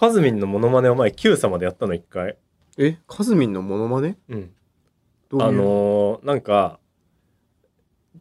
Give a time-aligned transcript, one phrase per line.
[0.00, 2.38] カズミンのモノマネを前 Q 様でやったの一回。
[2.78, 4.16] えカズミンのモノマネ？
[4.30, 4.50] うん。
[5.34, 6.80] あのーなんか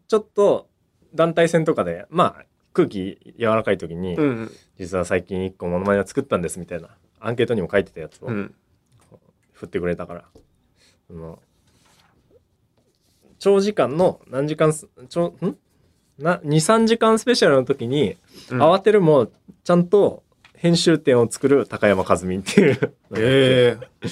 [0.10, 0.68] ちょっと
[1.16, 6.90] 団体戦とかでまあ空気柔らかい時に、うん実は最近一個モノマネを作ったんですみたいな
[7.22, 8.54] アンケートにも書いてたやつをうん。
[9.54, 10.26] 振ってくれたから、
[11.08, 11.40] その
[13.40, 15.56] 長時間の何時間すちょん？
[16.18, 18.18] な23時間スペシャルの時に、
[18.52, 18.62] うん。
[18.62, 19.30] 慌てるも
[19.64, 20.24] ちゃんと
[20.62, 24.08] 編集点を作る高山和美っていうええ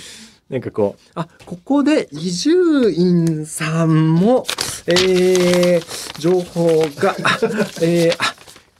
[0.50, 4.46] なんかこう、あ、ここで伊集院さんも、
[4.88, 7.38] えー、情報が、あ
[7.82, 8.34] えー、あ、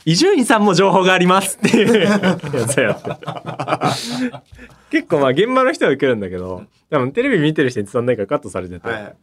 [0.06, 3.10] 伊集院さんも情報がありますっていうやつやって。
[4.92, 8.88] 結構まあ現場の人は受けるんだけど、多分テレビ見てる人に伝わんないからカットされてて。
[8.88, 9.16] はい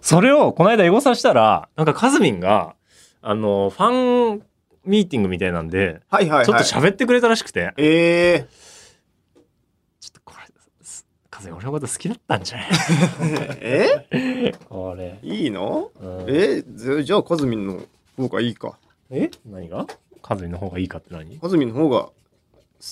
[0.00, 2.74] それをこの間エゴサしたら、なんかカズミンが、
[3.22, 4.42] あの、ファン
[4.84, 6.46] ミーティングみたいなんで、はいはいはい。
[6.46, 8.46] ちょっと喋ってくれたらしくて、え
[10.00, 12.68] ちょっとこれ、すカズミン俺のこと好きだったんじゃない？
[13.60, 14.06] え？
[14.10, 15.18] えこれ。
[15.22, 15.90] いいの？
[16.00, 16.24] うん。
[16.28, 16.62] え？
[16.62, 17.82] じじゃあカズミンの
[18.16, 18.78] 方がいいか。
[19.10, 19.30] え？
[19.46, 19.86] 何が？
[20.22, 21.38] カズミの方がいいかって何？
[21.38, 22.12] カズミンの方が好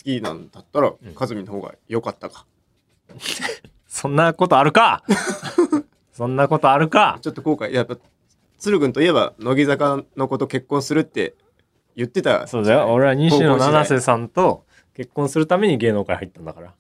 [0.05, 0.97] きなんだったら、ん。
[1.15, 2.45] カズミンの方が良かったか。
[3.89, 5.03] そんなことあるか？
[6.13, 7.19] そんなことあるか？
[7.23, 7.73] ちょっと後悔。
[7.73, 7.97] やっぱ
[8.59, 11.35] 鶴君といえば乃木坂の子と結婚するって
[11.97, 12.93] 言ってたそうだよ。
[12.93, 16.75] 俺は西野七瀬さんと結婚するために芸能界入ったんだから。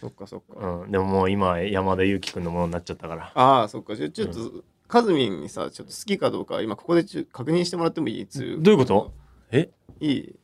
[0.00, 0.90] そっかそっか、うん。
[0.90, 3.30] でももう今山田裕貴君のものになっちゃったから。
[3.34, 3.94] ああそっか。
[3.94, 8.26] じゃあちょっと、カズミンにさちょっと好きかどうか今ここでちょ確認してもらってもいい？
[8.26, 9.12] つどういうこと？
[9.50, 9.70] え？
[10.00, 10.34] いい？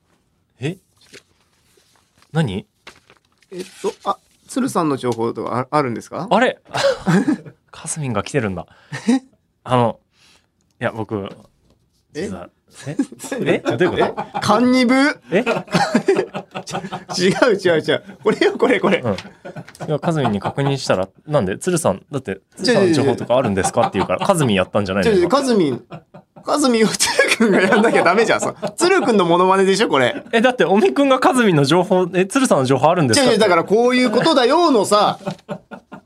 [0.60, 0.76] え？
[2.32, 2.66] 何？
[3.50, 6.28] えっとあ鶴さんの情報とかああるんですか？
[6.30, 6.60] あれ？
[7.70, 8.66] カズミンが来てるんだ。
[9.64, 10.00] あの
[10.80, 11.28] いや僕
[12.14, 12.22] え？
[12.28, 12.48] 実は
[12.86, 12.96] え？
[13.64, 13.76] え？
[13.76, 14.40] どういうこと？
[14.40, 14.94] カンニブ？
[15.32, 15.44] え？
[17.18, 18.04] 違う違う違う。
[18.22, 19.12] これよこれこれ、うん。
[19.12, 23.82] いや、カズミンに確認したら、なんで、鶴さん、だって、鶴さんの情報とかあるんですか？
[23.82, 25.82] って言うから、カズミンやったんじゃないのカズミン
[26.44, 28.40] カズミンを鶴君がやんなきゃダメじゃん。
[28.76, 30.22] 鶴君のモノマネでしょこれ。
[30.32, 33.26] え、だって、尾身くんがカズミンの情報、え、鶴さんの情報あるんですか？
[33.26, 35.18] 違う違うだからこういうことだよのさ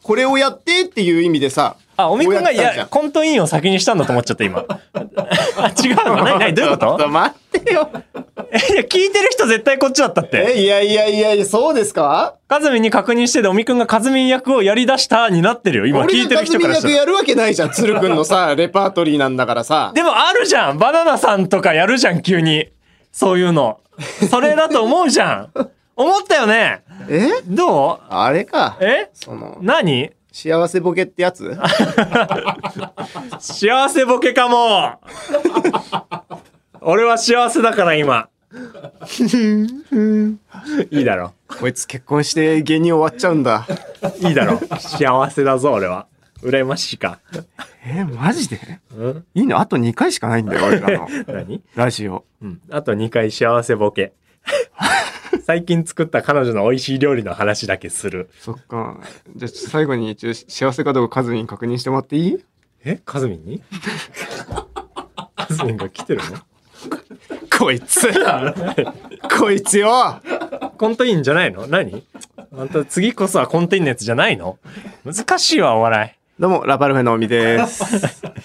[0.03, 4.65] これをやってっていう意味でさあ、尾身くんが、いやコントインを先にしたんだと思っちゃった、今。
[5.57, 6.17] あ、違うの？
[6.25, 6.55] 何何？
[6.55, 7.91] どういうこちょっと待ってよ。
[8.51, 10.53] え、 いや、聞いてる人絶対こっちだったって。
[10.57, 12.35] えいやいやいやいやそうですか？
[12.49, 15.87] カズミンに確認してで、尾身くんがカズミン役をやり出したになってるよ。
[15.87, 16.59] 今、聞いてる人からしたら。
[16.59, 19.93] 俺がカズミン役やるわけないじゃん鶴君のさレパートリーなんだからさ。
[19.95, 20.79] でも、あるじゃん。
[20.79, 22.69] バナナさんとかやるじゃん、急に。
[23.13, 23.81] そういうの。
[24.31, 25.49] それだと思うじゃん。
[25.97, 26.83] 思ったよね。
[27.11, 27.29] え？
[27.47, 28.07] どう？
[28.09, 28.77] あれか。
[28.81, 29.11] え？
[29.13, 29.59] その。
[29.61, 30.11] 何？
[30.33, 31.57] 幸せボケってやつ？
[33.39, 34.99] 幸せボケかも。
[36.81, 38.29] 俺は幸せだから今。
[40.91, 41.33] いいだろ。
[41.47, 43.67] こいつ結婚して芸人終わっちゃうんだ。
[44.21, 44.59] いいだろ。
[44.79, 46.07] 幸せだぞ俺は。
[46.43, 47.21] 羨ましいか。
[47.85, 48.59] えマジで？
[48.97, 49.25] うん？
[49.35, 49.59] いいの？
[49.61, 51.09] あと2回しかないんだよ俺らの。
[51.29, 51.63] 何？
[51.77, 52.25] ラジオ。
[52.43, 52.61] うん。
[52.71, 54.13] あと2回幸せボケ
[55.43, 58.31] 最近作った彼女の美味しい料理の話だけする。
[58.41, 59.01] そっか。
[59.35, 62.39] じゃあ最後に一応幸せかどうかカズミン確認してもらっていい？
[62.85, 63.01] え？
[63.05, 63.63] カズミンに？
[65.37, 66.39] カズミンが来てるの？
[67.59, 68.09] こいつ
[69.39, 70.21] こいつよ。
[70.79, 71.67] コントインじゃないの？
[71.67, 72.05] 何？
[72.57, 74.59] あんた次こそはコンテンツじゃないの？
[75.05, 76.41] 難しいわお笑い。
[76.41, 77.85] どうもラパルフェのおみです、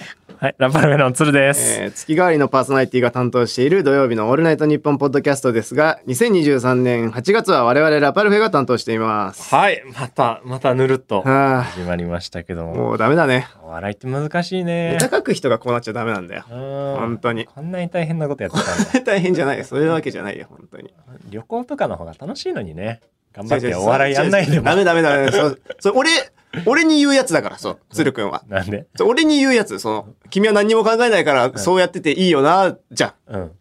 [0.39, 9.55] はいラパルフェの鶴です、えー月替わりのパーソナリティが担当している土曜日のオールナイトニッポンポッドキャストですが2023年8月は我々ラパルフェが担当しています。
[9.55, 11.63] はいまたまたぬるっとはあ。
[11.63, 12.75] 始まりましたけども。
[12.75, 13.47] もうダメだね。
[13.63, 14.91] お笑いって難しいね。
[14.91, 16.45] ネタ書く人がこうなっちゃダメなんだよ。
[16.51, 16.55] うん。
[16.99, 17.45] 本当に。
[17.45, 18.99] こんなに大変なことやってたんだ。
[19.11, 19.63] 大変じゃないよ。
[19.63, 20.93] そういうわけじゃないよ本当に。
[21.31, 23.01] 旅行とかの方が楽しいのにね
[23.37, 24.65] 頑張ってお笑いやんないでも。
[24.65, 25.31] ダメダメダメ。
[25.31, 25.61] そう。
[25.79, 26.09] そう俺
[26.65, 27.79] 俺に言うやつだからそう。
[27.91, 28.43] 鶴くんは。
[28.47, 28.87] なんで？
[28.95, 29.77] そう俺に言うやつ。
[29.79, 33.51] その君は何にも考えないからそうやってていいよなじゃんうん。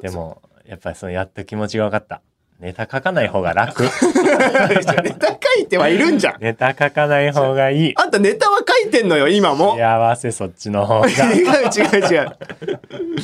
[0.00, 2.22] でもやっぱりそのやった気持ちが分かった
[2.60, 3.82] ネタ書かない方が楽。
[3.84, 6.36] ネタ書いてはいるんじゃん。
[6.40, 7.92] ネタ書かない方がいい。
[7.96, 9.76] あんたネタは書いてんのよ今も。
[9.76, 11.06] 幸せそっちの方が。
[11.10, 12.36] 違う違う違う。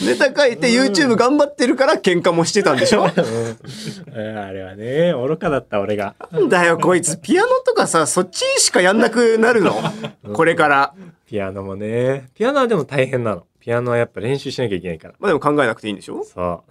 [0.05, 3.05] ネタ書いて YouTube 頑張ってるから喧嘩もしてたんでしょ？
[4.15, 4.39] うん。
[4.39, 6.15] あれはね愚かだった俺が。
[6.31, 7.19] なんだよこいつ。
[7.19, 9.75] ピアノとかさそっちしかやんなくなるの？
[10.35, 10.93] これから。
[11.27, 12.27] ピアノもね。
[12.35, 13.45] ピアノはでも大変なの。
[13.61, 15.15] ピアノはやっぱ練習しなきゃいけないから。
[15.19, 16.23] まあでも考えなくていいんでしょ？
[16.25, 16.63] そう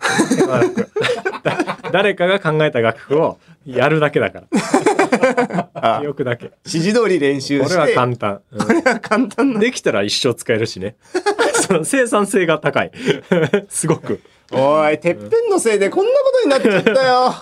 [1.92, 6.00] 誰かが考えた楽譜をやるだけだから。
[6.02, 6.52] 記憶だけ。
[6.66, 7.76] 指示通り練習して。
[7.76, 8.66] 俺は簡単、うん。
[8.66, 9.60] これは簡単な。
[9.60, 10.96] できたら一生使えるしね。
[11.68, 12.92] その生産性が高い。
[13.70, 14.22] すごく。
[14.54, 17.34] おいてっぺんのせいでこんなことになっちゃったよ。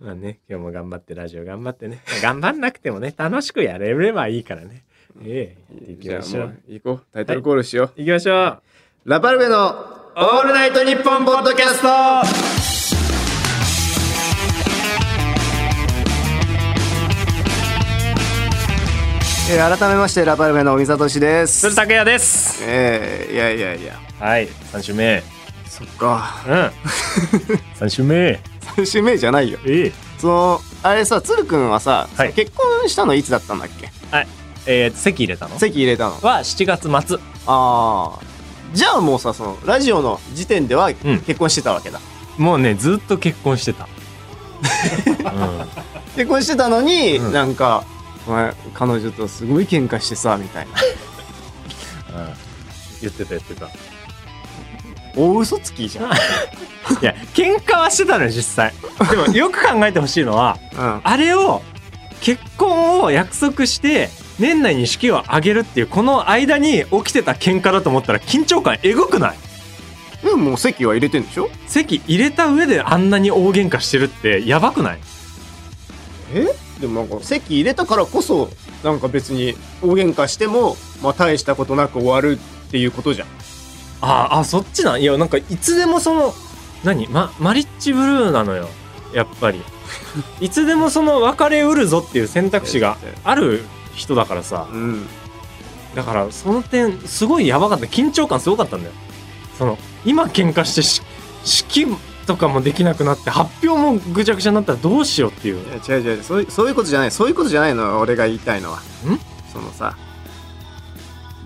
[0.00, 2.00] まあね、今日も頑張ってラジオ頑張ってね。
[2.22, 4.84] 頑張んなくてもね、楽しくやれればいいからね。
[5.24, 5.56] え
[5.88, 6.54] え、行きましょう。
[6.68, 7.04] 行こう。
[7.12, 8.62] タイトルコールしよう、行きましょう。
[9.04, 12.77] ラパルフェのオールナイトニッポンポッドキャスト
[19.50, 22.62] えー改めましてラパルフェの尾身聡です鶴拓也です。
[22.64, 25.22] えー、いやいやいやはい、三週目。
[25.66, 26.70] そっかうん。
[27.74, 28.40] 三週目。
[28.76, 29.92] 3週目じゃないよええ。
[30.18, 33.90] そのあれさ鶴くんはさ、はい結婚したのいつだったんだっけ？
[34.10, 34.28] はい。
[34.66, 35.58] えー、席入れたの？
[35.58, 37.18] 籍入れたのは7月末。
[37.46, 38.18] ああ
[38.74, 42.00] じゃあもうさそのラジオの時点ではん結婚してたわけだ、
[42.36, 43.84] もうね、ずっと結婚してた。
[45.24, 47.97] う結婚してたのに、うんなんかお
[48.28, 50.66] 前彼女とすごい喧嘩してさみたい
[52.12, 52.26] なん。
[52.26, 52.34] うん。
[53.00, 53.66] 言ってた言ってた。
[53.66, 53.68] い
[55.16, 56.10] 大嘘つきじゃん、うん、
[57.02, 58.72] や、喧嘩はしてたのよ、実際。
[59.10, 60.58] でも、よく考えてほしいのは、
[61.02, 61.62] あれを、
[62.20, 69.36] 結婚を約束して、年内に式を挙げるっていう、この間に起きてた喧嘩だと思ったら、緊張感えぐくない？
[70.22, 71.50] でももう籍は入れてんでしょ？
[71.66, 75.00] 席入れた上であんなに大喧嘩してるって、やばくない？
[76.34, 76.46] え？
[76.80, 78.50] でもなんか籍入れたからこそ
[78.84, 83.28] なんか別に大喧嘩してもまあ大したことなく終わるっていうことじゃん。
[84.00, 85.02] ああそっちなん？
[85.02, 86.32] いやなんかいつでもその
[86.84, 87.08] 何？
[87.08, 88.68] まマリッジブルーなのよ。
[89.12, 89.60] やっぱり。
[90.40, 93.64] いつでもその別れうるぞっていう選択肢がある
[93.94, 94.68] 人だからさ。
[94.70, 95.06] うん。
[95.94, 97.86] だからその点すごいやばかった。
[97.86, 98.92] 緊張感すごかったんだよ。
[99.56, 101.02] その今喧嘩してし
[101.44, 101.86] 式
[102.28, 105.66] とかもできなくなって発表もぐちゃぐちゃになったらどうしようっていう。
[105.66, 106.22] いや違う違う。
[106.22, 107.10] そういうそういうことじゃない。
[107.10, 108.78] そういうことじゃないの俺が言いたいのは。
[108.78, 108.80] ん？
[109.52, 109.96] そのさ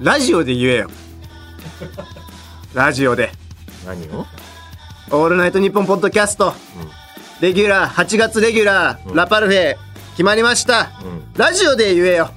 [0.01, 0.91] ラジオで言えよ。
[2.75, 3.33] ラジオで。
[3.87, 4.27] 何を、
[5.11, 6.55] 「オールナイトニッポン」ポッドキャスト。
[7.41, 9.17] レギュラー8月レギュラー、うん。
[9.17, 9.77] ラパルフェ
[10.13, 10.91] 決まりました。
[11.03, 11.25] うんうん。
[11.37, 12.31] ラジオで言えよ。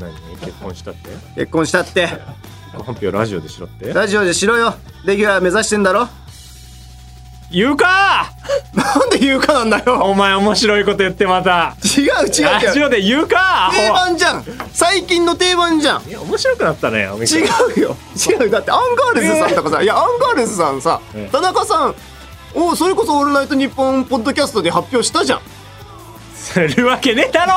[0.00, 0.12] 何？
[0.40, 1.08] 結婚したって？
[1.36, 2.06] 結婚したって。
[2.72, 3.92] 発表ラジオでしろって？
[3.92, 4.74] ラジオでしろよ。
[5.04, 6.08] レギュラー目指してんだろ
[7.52, 8.32] 言うか！
[8.74, 10.02] なんで言うかなんだよ。
[10.04, 11.76] お前面白いこと言ってまた。
[11.84, 12.44] 違う違う違う。
[12.66, 13.70] ラジオで言うか！
[13.72, 14.44] 定番じゃん。
[14.72, 16.02] 最近の定番じゃん。
[16.08, 17.96] いや面白くなったね違うよ。
[18.16, 21.30] 違うだってアンガールズさんとかさ、いやアンガールズさんさ、ええ。
[21.30, 21.94] 田中さん
[22.54, 25.40] おそれこそ「オールナイトニッポン」ポッドキャストで発表したじゃん
[26.42, 27.52] するわけねえだろ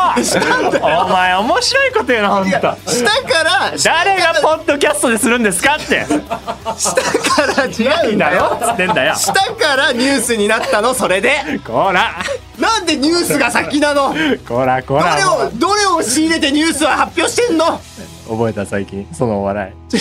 [0.81, 2.51] お前面白いこと言うなほんと。
[2.51, 6.05] したから誰がポッドキャストでするんですかって。
[6.05, 7.01] した
[7.45, 9.15] から違うんだだよつってんだよ。
[9.15, 11.59] したからニュースになったのそれで。
[11.65, 12.23] こら。
[12.59, 14.13] なんでニュースが先なの？
[14.47, 17.81] こらこどれらをどれを仕入れてニュースは発表してんの？
[18.27, 19.97] 覚えた最近そのお笑い。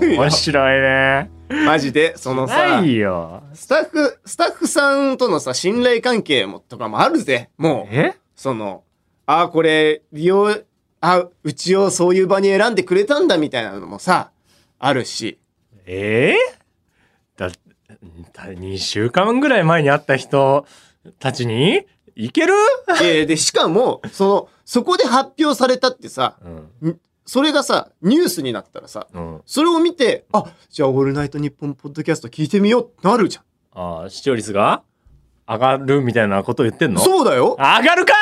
[0.00, 1.30] え 面白いね。
[1.66, 2.16] マジで？
[2.16, 2.80] そのさ。
[2.80, 3.42] ないよ。
[3.54, 7.50] スタッフスタッフさんとのさ信頼関係もとかもあるぜ。
[7.56, 7.94] もう。
[7.94, 8.16] え？
[8.34, 8.82] その
[9.26, 10.56] あこれ利用
[11.00, 14.30] あうちをそういう場に選んでくれたんだみたいなのもさ
[14.78, 15.38] あるし。
[15.86, 16.34] え？
[17.36, 20.66] ー、だだ2週間ぐらい前に会った人
[21.18, 21.86] たちに？
[22.14, 22.52] いける、
[23.02, 26.36] えーでしかもそのそこで発表されたってさ
[26.82, 33.42] うんそれがさニュースになったらさうん、それを見てあじゃあ「オールナイトニッポン」ポッドキャスト聞いてみようってなるじゃ
[33.74, 34.82] ああ視聴率が？
[35.44, 37.00] 上がるみたいなこと言ってんんの？
[37.00, 37.56] そうだよ。
[37.58, 38.14] 上がるか！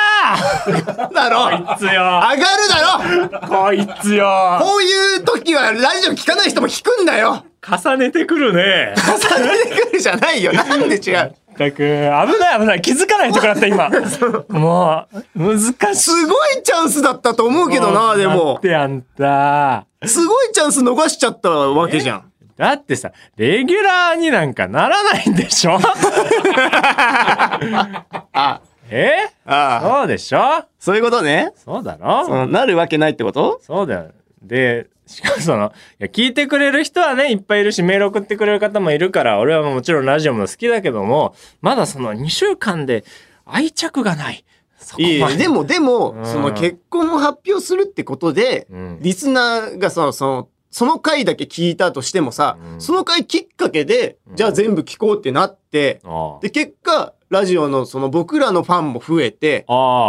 [1.13, 1.57] だろ。
[1.65, 1.91] こいつよ。
[1.91, 2.39] 上がる
[3.39, 3.47] だろ。
[3.47, 4.59] こいつよ。
[4.59, 7.45] こういう時はラジオ聞かない人も聞くんだよ。
[7.61, 8.95] 重ねてくるね。
[8.97, 10.51] 重ねてくるじゃないよ。
[10.51, 11.35] なんで違う？
[11.53, 13.89] ったく危ない危ない気づかないとこだった今。
[14.49, 16.01] もう難しい。
[16.01, 19.85] すごいチャンスだったと思うけどなでだもってあんた。
[20.05, 22.31] すごいチャンス逃しちゃったわけじゃん。
[22.57, 25.79] だってさレギュラーになんかならないんでしょ？
[28.33, 29.29] あ え？
[29.45, 29.81] ああ。
[29.81, 30.39] そうでしょ？
[30.79, 31.53] そういうことね。
[31.55, 32.25] そうだろ？
[32.25, 33.59] そのなるわけないってこと？
[33.63, 34.11] そうだよ。
[34.41, 43.03] で、しかもその、いや、聞いてくれる人はね、いっぱいいるし、メール送ってくれる方もいるから、俺はもちろんラジオも好きだけども、まだその2週間で
[43.45, 44.45] 愛着がない。
[44.77, 45.33] そこいまで。
[45.33, 46.25] やでもでもうん。
[46.25, 48.99] その結婚を発表するってことでうん。
[49.01, 52.81] リスナーがさそのその回だけ聞いたとしてもさ、うん。
[52.81, 54.35] その回きっかけで、うん。
[54.37, 59.65] じゃあ全部聞こうってなって、あで、結果、ラジオのその僕らのファンも増えて、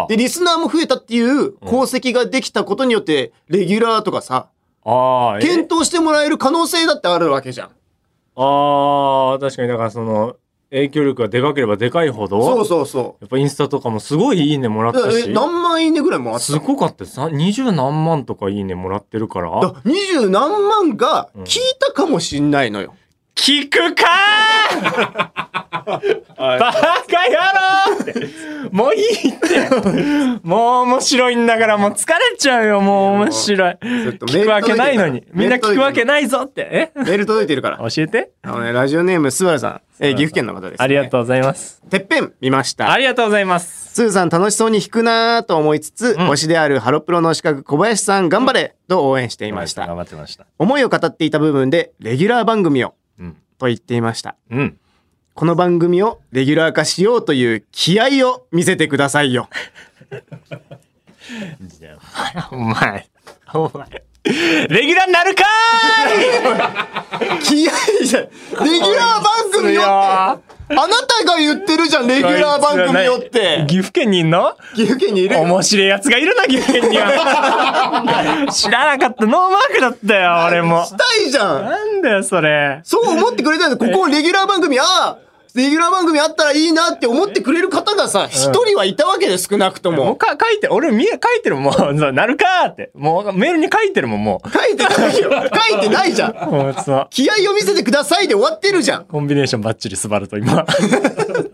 [0.09, 4.51] で、リスナーも増えたっていう功績ができたことによって、レギュラーとかさ、
[4.85, 5.35] あ。
[5.37, 7.69] あ検討してもらえる可能性だってあるわけじゃん。
[7.69, 10.37] ああ、確かに、だからその、
[10.73, 14.97] 影響力がでかければでかいほど、そうそうそやっぱインスタとかもすごいいいねもらっう。
[14.97, 22.95] だからえたし、何万いいねぐらいもあったすごかったさ、二十何万とかいいねもらってるから、だ二十何万がうん聞いたかもしんないのよ。
[23.35, 26.03] 聞くかーバカ
[27.29, 27.35] 野
[27.97, 28.15] 郎って。
[28.71, 29.69] もういいって。
[30.43, 33.79] もう面白いんだからもう疲れちゃうよ、もう面白い。
[33.83, 35.25] 聞くわけないのに。
[35.33, 36.93] みんな聞くわけないぞって。
[36.95, 37.01] え？
[37.01, 37.79] メール届いてるから。
[37.79, 38.31] 教えて。
[38.43, 39.81] あのね、ラジオネーム、スバルさん。
[39.99, 40.77] えー岐阜県の方です、ね。
[40.81, 41.83] ありがとうございます。
[41.91, 42.91] てっぺん見ました。
[42.93, 43.95] ありがとうございます。
[43.95, 49.87] スーさん楽しそうに弾くなーと思いつつ、推しであるハロプロの資格小林さん頑張れと応援していました。
[49.87, 50.47] 頑張ってました。
[50.59, 52.95] 思いを語っていた部分で、レギュラー番組を、うん。
[53.63, 54.35] と言っていました。
[54.51, 54.77] うん。
[55.35, 59.49] この番組をレギュラー化しようという気合を見せてくださいよ。
[61.61, 61.97] じゃ
[62.35, 63.09] あ、お前、
[63.55, 64.03] お前、
[64.69, 67.73] レギュラーになるかーい 気合
[68.05, 68.25] じゃん。
[68.25, 69.83] レギュラー番組よ
[70.35, 70.52] って。
[70.73, 73.65] あなたが言ってるじゃん、レギュラー番組よって。
[73.69, 74.57] 岐阜県にいんの？
[74.75, 75.41] 岐阜県にいるよ。
[75.43, 78.49] 面白いやつがいるな、岐阜県には。
[78.53, 79.25] 知らなかった。
[79.27, 80.85] ノーマークだったよ、俺も。
[80.85, 81.65] したいじゃん。
[81.65, 82.81] なんだよ、それ。
[82.85, 83.77] そう思ってくれたんだ。
[83.77, 85.17] ここレギュラー番組、ああ、
[85.55, 90.05] レギュラー番組あったらいいなって思ってくれる方がさ、一人はいたわけで少なくとも。
[90.05, 92.91] もうか書いて、俺見え、書いてるもん、もう、なるかーって。
[92.95, 94.51] もうメールに書いてるもん、もう。
[94.51, 95.31] 書いてないよ。
[95.71, 96.33] 書いてないじゃん。
[97.11, 99.05] 気合を見せてくださいで終わってるじゃん。
[99.05, 100.65] コンビネーションバッチリスバルと今。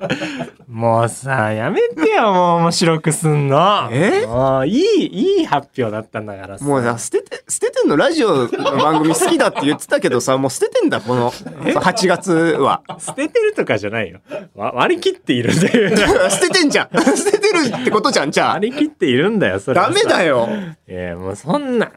[0.69, 3.89] もうさ、やめてよ、もう面白くすんの。
[3.91, 4.27] え？
[4.27, 5.07] もういい、
[5.41, 6.65] いい発表だったんだからさ。
[6.65, 12.83] もうさ、捨てて、捨ててんのラジオの番組好きだって言ってたけどさ、もう捨ててんだ、この8月は。
[12.99, 14.21] 捨ててるとかじゃないよ。
[14.55, 15.97] わ割り切っているっていう。
[16.31, 16.89] 捨ててんじゃん。
[17.17, 18.53] 捨ててるってことじゃん、じゃあ。
[18.55, 20.05] 割り切っているんだよ、それはダさ。
[20.07, 20.49] メだよ。
[20.89, 21.93] いや、もうそんな、わ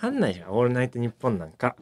[0.00, 0.50] かんないじゃん。
[0.50, 1.76] オールナイトニッポンなんか。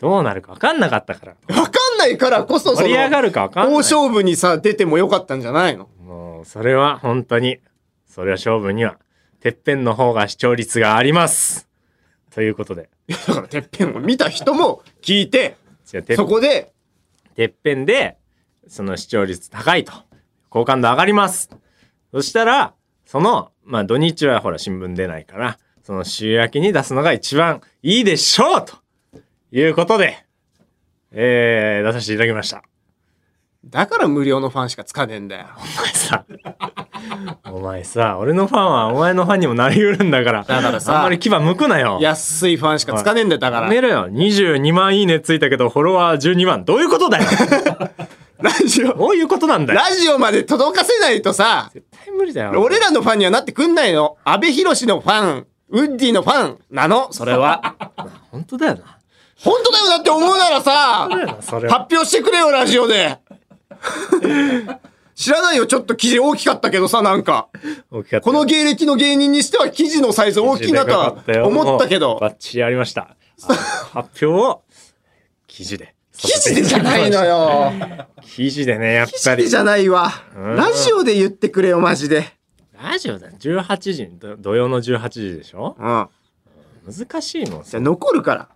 [0.00, 1.32] どうなるかわかんなかったから。
[1.56, 1.72] わかん
[2.02, 3.74] ないからこそ、その、盛り上がるかわかんない。
[3.74, 5.88] 大勝負にさ、出てもよかったんじゃないの？
[6.00, 7.58] もう、それは本当に、
[8.06, 8.98] それは勝負には、
[9.40, 11.68] てっぺんの方が視聴率があります。
[12.30, 12.88] ということで。
[13.08, 16.72] だから、てっぺんを見た人も聞いて、じゃあてっそこで、
[17.34, 18.16] てっぺんで、
[18.68, 19.92] その視聴率高いと。
[20.48, 21.50] 好感度上がります。
[22.12, 22.74] そしたら、
[23.06, 28.76] その、まあ土日はほら新聞出ないから、その週明けに出すのが一番いいでしょうと
[29.50, 30.24] いうことで、
[31.12, 32.62] えー、出させていただきました。
[33.64, 35.46] だから無料のファンしかつかねえんだよ。
[35.56, 36.24] お前さ、
[37.44, 41.98] お前さ、俺のファンはお前のファンにもなりうるんだから、だからさあんまり牙向くなよ。
[42.00, 43.66] 安いファンしかつかねえんだよ、だから。
[43.66, 44.08] やめろよ。
[44.08, 46.64] 22万いいねついたけど、フォロワー12万。
[46.64, 47.24] どういうことだよ。
[48.42, 49.80] ラジオ、どういうことなんだよ。
[49.80, 52.60] ラジオまで届かせないとさ、絶対無理だよ。
[52.60, 54.16] 俺らのファンにはなってくんないの。
[54.24, 57.76] 安倍博士のファン、ウッディのファンなの、それは。
[58.32, 58.98] 本当だよな。
[59.44, 61.08] 本当だよだって思うならさ。
[61.10, 63.18] 発表してくれよ、ラジオで。
[65.14, 67.48] 知らないよ、ちょっと記事大きかったけどさ、なんか。
[68.10, 72.18] かこの芸歴の芸人にしては記事のサイズ大きいなとは思ったけど。
[72.20, 73.16] バッチリありました。
[73.92, 74.62] 発表を
[75.46, 75.94] 記事で。
[76.16, 77.24] 記事でじゃないの。
[77.24, 77.72] よ。
[78.22, 79.42] 記事でね、やっ記ぱり。
[79.42, 80.12] 事でじゃないわ。
[80.36, 82.32] うんラジオで言ってくれよ、マジで。
[82.80, 83.32] ラジオだよ。
[83.38, 84.08] 18時
[84.38, 85.76] 土曜の18時でしょ？
[85.78, 86.08] うん。
[86.86, 87.62] 難しいもん。
[87.64, 88.48] じゃあ残るから。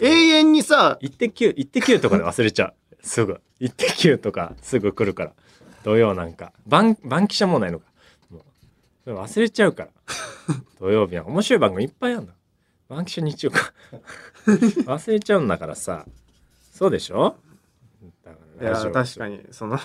[0.00, 2.74] 永遠にさ、一滴九、一滴九とかで忘れちゃう。
[3.06, 3.40] すぐ。
[3.60, 5.32] 一滴九とかすぐ来るから。
[5.84, 6.52] 土曜なんか。
[6.66, 7.86] 番、番記者もないのか。
[9.06, 9.90] 忘れちゃうから。
[10.80, 12.32] 土曜日は面白い番組いっぱいあるんだ。
[12.88, 13.72] 番記者日曜か。
[14.46, 16.06] 忘れちゃうんだからさ。
[16.72, 17.36] そうでしょ？
[18.24, 19.78] だかいや、確かに、その、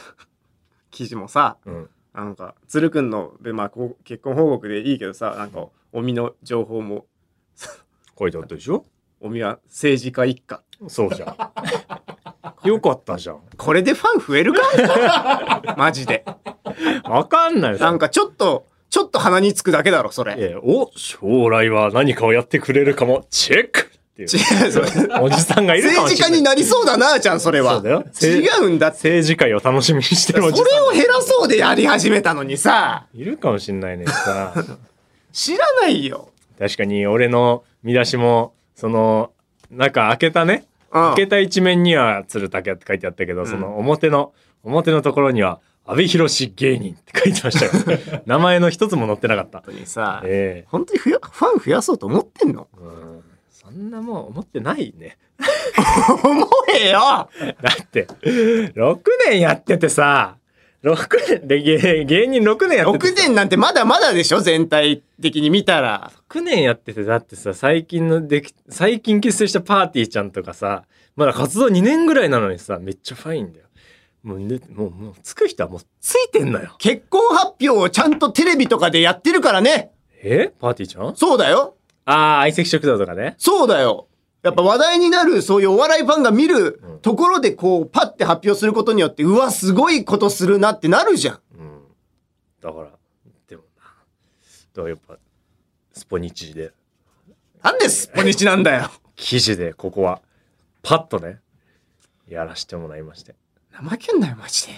[0.89, 1.89] 記事もさ、うん。
[2.13, 7.05] なんか、鶴くんの、で、まあ、こう結婚報告でいいけどさ、なんか、おみの情報も、
[8.17, 8.85] 書いてあったでしょ？
[9.21, 10.61] おみは政治家一家。
[10.87, 11.25] そうじゃ
[12.63, 12.67] ん。
[12.67, 13.39] よかったじゃん。
[13.57, 15.75] これでファン増えるか？
[15.77, 16.25] マジで。
[17.03, 20.35] わかんないよなんか、ちょっと、ちょっと鼻につくだけだろ、それ。
[20.37, 24.87] えーお、将来は何かをやってくれるかも、チェックっていう違う、それ。
[25.21, 26.31] おじさんがいるかも政治しれない。
[26.31, 27.73] 家になりそうだな、ちゃん、それは。
[27.75, 28.87] そうだよ違うんだ。
[28.87, 34.53] 政治界を楽しみにしてるおじさんそれを減らそうでやり始めたのにさ、いるかもしんないねさ
[35.33, 36.29] 知らないよ。
[36.57, 39.33] 確かに俺の見出しもその
[39.69, 40.65] 中開けたね。
[40.91, 44.33] うん開けた一面には鶴竹って書いてあったけど、その表の
[44.63, 48.21] 表のところには阿部寛芸人って書いてましたよ。
[48.25, 49.59] 名前の一つも載ってなかった。
[49.59, 52.67] 本当にさ、え本当にふやファン増やそうと思ってんの？
[52.73, 53.23] えうん。
[53.51, 55.19] そんなもん思ってないね。
[56.23, 56.99] 思えよ！
[57.61, 60.37] だって6年やっててさ
[60.83, 66.11] 6年で芸芸人6年やってて6年なんてまだまだでしょ全体的に見たら。
[66.29, 70.83] 6年やっててだってさ最近のでき最近結成したパーティーちゃんとかさ
[71.15, 73.65] まだ活動2年ぐらいなのにさめっちゃファインだよ
[74.23, 79.91] もう,、ね、もうもうつく人はもうついてんのよ結婚発表をちゃんとテレビとかでやってるからね。
[80.21, 80.51] え？
[80.59, 81.15] パーティーちゃん？
[81.15, 81.75] そうだよ。
[82.05, 84.08] ああ相席食堂とかねそうだよ。
[84.41, 91.39] やっぱ話題になるそういうお笑いファンが見るところでこうパッて発表することによってうわすごいことするなってなるじゃん。
[91.57, 91.81] うん。
[92.61, 92.89] だから、
[93.47, 93.83] でもな。
[93.83, 93.89] だ
[94.75, 95.17] からやっぱ、
[95.93, 96.71] スポニチで、
[97.61, 98.89] なんでスポニチなんだよ。
[99.15, 100.21] 記事でここは、
[100.83, 101.39] パッとね、
[102.27, 103.35] やらせてもらいまして。
[103.73, 104.73] 怠けんなよマジで。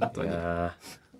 [0.00, 0.34] 本 当いに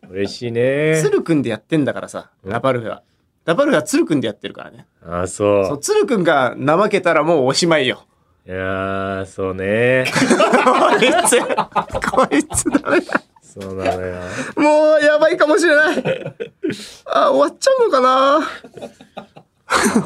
[0.08, 3.02] 嬉しいね鶴くんでやってんだからさラパルフェは
[3.46, 4.86] ラパルフェは鶴くんでやってるからね。
[5.02, 5.66] あーそう。
[5.66, 8.04] そう鶴くんが怠けたらもうおしまいよ。
[8.46, 10.04] いやーそうね。
[10.12, 10.18] こ
[11.00, 11.40] いつ
[12.10, 13.22] こいつダメだ？
[13.42, 14.16] そうなのよ。
[14.56, 16.34] もうやばいかもしれない。
[17.06, 18.40] あ終わっちゃうのかな？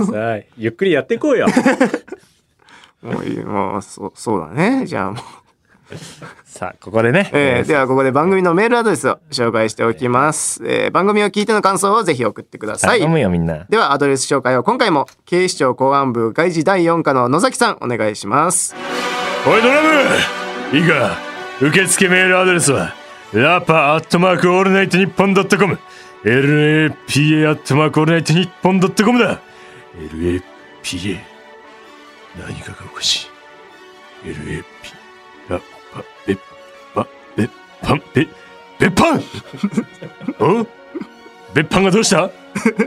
[0.06, 1.46] さあゆっくりやっていこうよ。
[3.02, 4.84] もういいもうそうそうだね。
[4.86, 5.24] じゃあもう
[6.44, 12.98] さあここでね、えーではここで番組のメールアドレスを紹介しておきます、えー番組を聞いての感想をぜひ送ってください。
[12.98, 13.64] 頼むよみんな。
[13.68, 18.74] ではアドレス紹介を今回も警視庁公安部外事第4課の野崎さんお願いします。
[19.46, 19.88] おいドラム。
[20.76, 21.16] いいか
[21.60, 22.94] 受付メールアドレスは
[23.32, 25.78] ラパアットマークオールナイトニッポンドットコム。
[26.24, 29.40] LAPA アットマークオールナイトニッポンドットコムだ。
[29.96, 31.18] LAPA
[32.38, 33.30] 何かがおかし
[34.24, 34.28] い。
[34.28, 34.64] LAP
[37.82, 38.28] パンベ
[38.78, 39.22] 別班？
[40.40, 40.66] お？
[41.54, 42.30] 別班がどうした？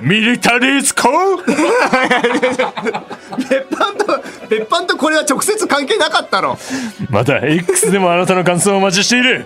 [0.01, 1.37] ミリタリースコー
[3.37, 6.57] 別班と別班とこれは直接関係なかったの？
[7.09, 9.45] また X でもあなたの感想をお待ちしている。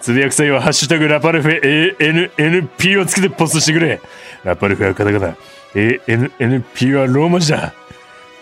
[0.00, 4.00] つぶやく際は「ハッシュタグラパルフェ ANNP」をつけてポストしてくれ。
[4.44, 5.34] ラパルフェはカタカナ。
[5.74, 7.72] ANNP はローマ字だ。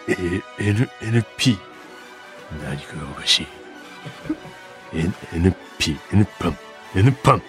[0.09, 1.57] ANNP
[2.65, 3.47] 何かがおかしい。
[4.95, 5.55] NNP
[6.13, 6.59] N パン
[6.95, 7.43] N パン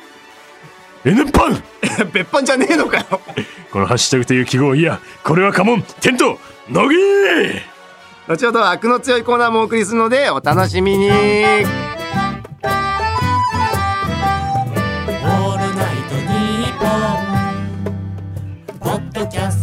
[1.05, 1.63] N パン。
[2.13, 3.05] 別班じゃねえのかよ。
[3.71, 6.93] このハッシュタグという記号いやこれはカモンテント乃木。
[8.27, 11.09] 後ほど悪の強いコーナーもお送りするのでお楽しみに。
[11.09, 11.19] オール
[15.75, 16.89] ナイトニッポン」
[18.79, 19.62] ポッドキャスト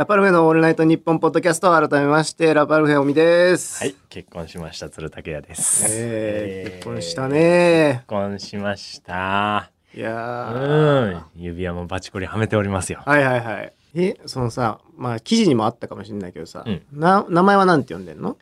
[0.00, 3.84] ラパルフェのオールナイトニッポンポッドキャスト改めましてラパルフェおみです。
[3.84, 5.84] はい結婚しました都留拓也です。
[5.90, 7.96] えー、結婚したね。
[7.96, 9.70] 結婚しました。
[9.94, 11.24] いやうーん。
[11.36, 13.02] 指輪もバチコリはめておりますよ。
[13.04, 13.74] はいはいはい。
[13.94, 16.82] えそのさまあ記事にもあったかもしれないけどさ、うん。
[16.90, 18.38] な名前はなんて呼んでんの？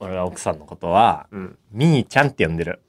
[0.00, 1.58] 俺が奥さんのことはうん。
[1.72, 2.80] みーちゃんって呼んでる。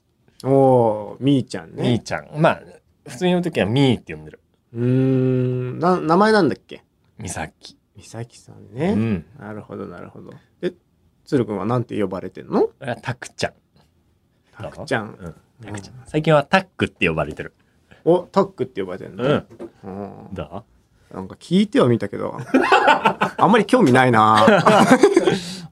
[0.44, 2.30] おおみーちゃんみーねちゃん。
[2.38, 2.62] まあ
[3.06, 4.40] 普通に呼ぶ時はみーって呼んでる。
[4.72, 5.78] うーん。
[5.78, 6.82] な名前なんだっけ？
[7.18, 8.24] みさきさん
[8.72, 9.24] うね、ん。
[9.38, 10.32] なるほどなるほど。
[10.60, 10.72] で
[11.24, 12.70] 鶴くんはなんて呼ばれてんの？
[12.80, 13.52] 俺はタクちゃん。
[14.52, 15.34] たくちゃん、うん。
[15.64, 15.94] タクちゃん。
[16.06, 17.54] 最近はタックって呼ばれてる。
[18.04, 19.46] おタックって呼ばれてんの、うん。
[19.84, 19.88] う
[20.30, 20.34] ん。
[20.34, 20.64] ど
[21.12, 22.36] なんか聞いてはみたけど。
[23.40, 24.44] あんまり興味ないな。
[24.44, 24.48] う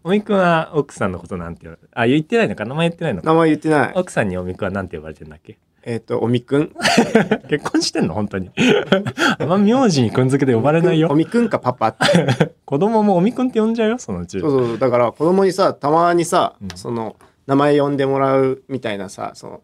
[0.09, 2.65] おみくんは奥さんのことなんて呼ばれあ言ってないのか？
[2.65, 3.27] 名前言ってないのか？
[3.27, 3.93] 名前言ってない。
[3.97, 5.59] 奥さんにおみくんはなんて呼ばれてんだっけ？
[5.89, 6.73] えっ、とおみくん。
[7.49, 8.15] 結婚してんの？
[8.15, 8.51] 本当に。
[9.39, 12.55] あんま名字にくんづけで呼ばれないおよみくんかパパって。
[12.67, 14.41] 子供もおみくんって呼んじゃうよそのうち。
[14.41, 16.69] そうそうだから子供にさたまにさ、うん。
[16.75, 17.15] その
[17.47, 19.61] 名前呼んでもらうみたいなさその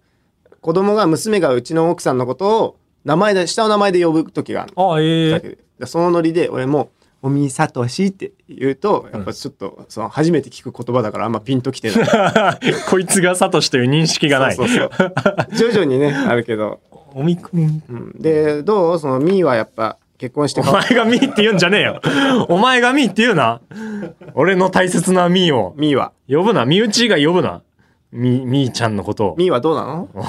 [0.61, 4.95] 子供が娘がうちの奥さんのことを名前で下の名前で呼ぶ時があるの。
[4.95, 5.31] あええ。
[5.33, 6.91] だけどでそのノリで俺も
[7.23, 12.07] 「おみさとし」って言うとやっぱちょっとその初めて聞く言葉だからあんまピンときてない。
[12.91, 14.57] こいつがサトシという認識がない。
[14.57, 15.15] そうそうそう。
[15.57, 16.81] 徐々にねあるけど、
[17.15, 18.99] おみくんうん、でどう？
[18.99, 22.01] そのみーはやっぱ結婚してお前がミーって言うんじゃねえよ。
[22.49, 23.61] お前がミーって言うな。
[24.35, 25.75] 俺の大切なミーを。
[25.77, 26.13] みーは。
[26.29, 26.65] 呼ぶな。
[26.65, 27.63] 身内以外呼ぶな
[28.13, 29.35] みみーちゃんのことを。
[29.39, 30.09] みーはどうなの？
[30.15, 30.21] お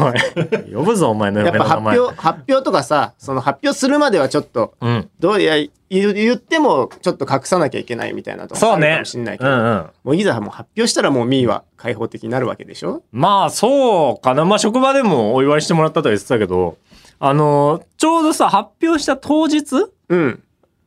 [0.69, 5.09] い呼ぶぞお前のやっぱ発表発表とかさその発表するまではちょっとうん。
[5.19, 5.55] どういや
[5.89, 8.99] 言言ってもちょっと隠さなきゃいけないみたいなとこあるかそうね。
[8.99, 9.89] もしんないけど、うんうん。
[10.05, 13.03] もういざもう発表したらもうみーは開放的になるわけでしょ？
[13.11, 14.45] まあそうかな。
[14.45, 16.77] まあ職場でもお祝いしてもらったとは言ってたけど
[17.19, 19.91] あのちょうどさ発表した当日？
[20.07, 20.43] うん。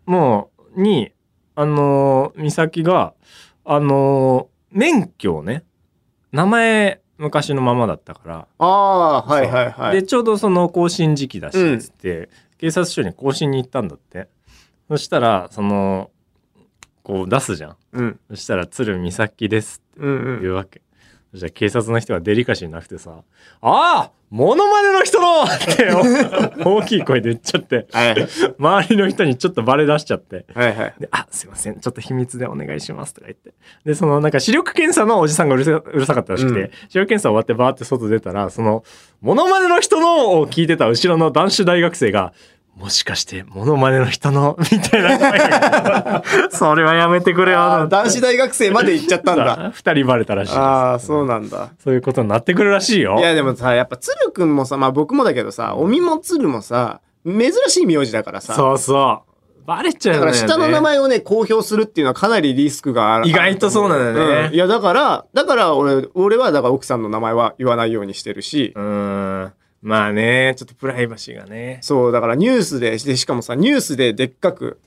[0.06, 1.12] もうに
[1.56, 3.12] あの美咲が
[3.66, 5.64] あの免許をね
[6.36, 8.46] 名前昔のままだったから。
[8.58, 10.00] ああはいはいはい。
[10.00, 14.28] でちょうどその更新時期だしうんつって、警察署に更新に行ったんだって。
[14.88, 16.10] そしたらその
[17.02, 17.76] こう出すじゃん。
[17.92, 18.20] うん。
[18.28, 20.40] そしたら「鶴美咲です」ってうんうん。
[20.42, 20.82] 言うわけ、
[21.36, 23.22] そしたら警察の人がデリカシーなくてさ、
[23.60, 25.46] ああモノマネの人のっ
[25.76, 25.90] て
[26.64, 28.28] 大きい声で言っちゃって、はい。
[28.58, 30.46] 周りの人にちょっとバレ出しちゃって。
[30.54, 30.94] はいはい。
[30.98, 31.78] で、あ、すいません。
[31.78, 33.52] ちょっと秘密でお願いしますとか言って。
[33.84, 38.82] で、そのなんか視力検査のおじさんがうるさうるさかったらしくて、うん視力検査終わってバーって外出たら、その、
[39.20, 42.32] モノマネの人のを聞いてた後ろの男子大学生が、
[42.76, 46.22] もしかして、モノマネの人の、 みたいな。
[46.52, 47.86] それはやめてくれよ。
[47.88, 49.70] 男子大学生まで行っちゃったんだ。
[49.74, 50.56] 二人バレたらしい。
[50.56, 51.70] ああ、そうなんだ。
[51.82, 53.16] そういうことになってくるらしいよ。
[53.18, 58.52] いやでもさ、やっぱ鶴くんもさ、まあ僕もだけどさ、おみも鶴もさ、珍しい名字だからさ。
[58.52, 59.36] そうそう。
[59.66, 60.32] バレちゃうだよね。
[60.32, 63.28] から下の名前をね、公表するっていうのはかなりリスクがある。
[63.28, 68.82] 意外とそうなんだよねうんいやだから、だから俺、俺はだから奥さんの名前は言わないようにしてるし、うー
[69.46, 69.52] ん。
[69.82, 71.78] まあね、ちょっとプライバシーがね。
[71.82, 74.80] そう、だからニュースで、でしかもさ、ニュースででっかく、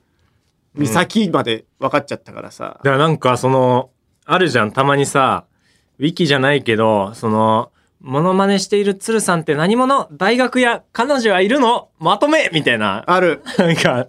[0.76, 2.80] 岬まで分かっちゃったからさ。
[2.84, 3.90] だからなんかその、
[4.26, 5.46] あるじゃん、たまにさ、
[6.00, 7.72] ウィキじゃないけど、その、
[8.02, 13.04] モノマネしている鶴さんって何者大学や彼女はいるのまとめみたいな。
[13.08, 13.42] ある。
[13.58, 14.08] なんか、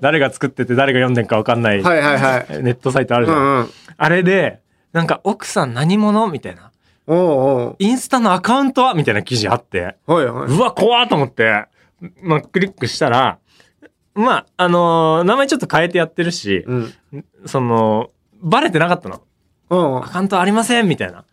[0.00, 2.62] 誰が作ってて誰が読んでんかわかんない、はいはいはい。
[2.62, 3.38] ネットサイトあるじゃん。
[3.38, 3.70] うんうん。
[3.96, 4.60] あれで、
[4.92, 6.69] なんか奥さん何者みたいな。
[7.12, 7.18] おう
[7.66, 7.76] おう。
[7.80, 9.96] インスタのアカウントはみたいな記事あって。
[10.06, 11.66] はいはいうわ、怖っと思って、
[12.22, 13.38] まあ、クリックしたら、
[14.14, 16.94] まあ、あのー名前ちょっと変えてやってるし、うん。
[17.46, 19.22] その、バレてなかったの。
[19.70, 20.00] うんア。
[20.02, 21.24] カウントありませんみたいな。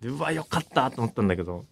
[0.00, 1.66] で、うわ、よかったと思ったんだけど、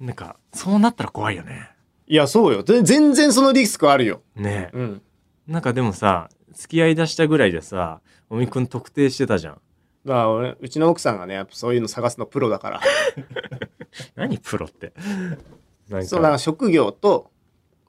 [0.00, 1.70] なんか、そうなったら怖いよね。
[2.06, 2.62] いや、そうよ。
[2.62, 4.22] ぜ全然そのリスクあるよ。
[4.36, 4.76] ねえ。
[4.76, 5.02] うん。
[5.46, 9.60] なんかでもさ、付き合い出したぐらいでさ、おみくん特定してたじゃん。
[10.04, 12.80] だから俺、うちの奥さんがね、やっぱそういうの探すのプロだから。
[14.16, 14.92] 何プロって？
[15.88, 17.30] なんそう、だからか、職業と、だか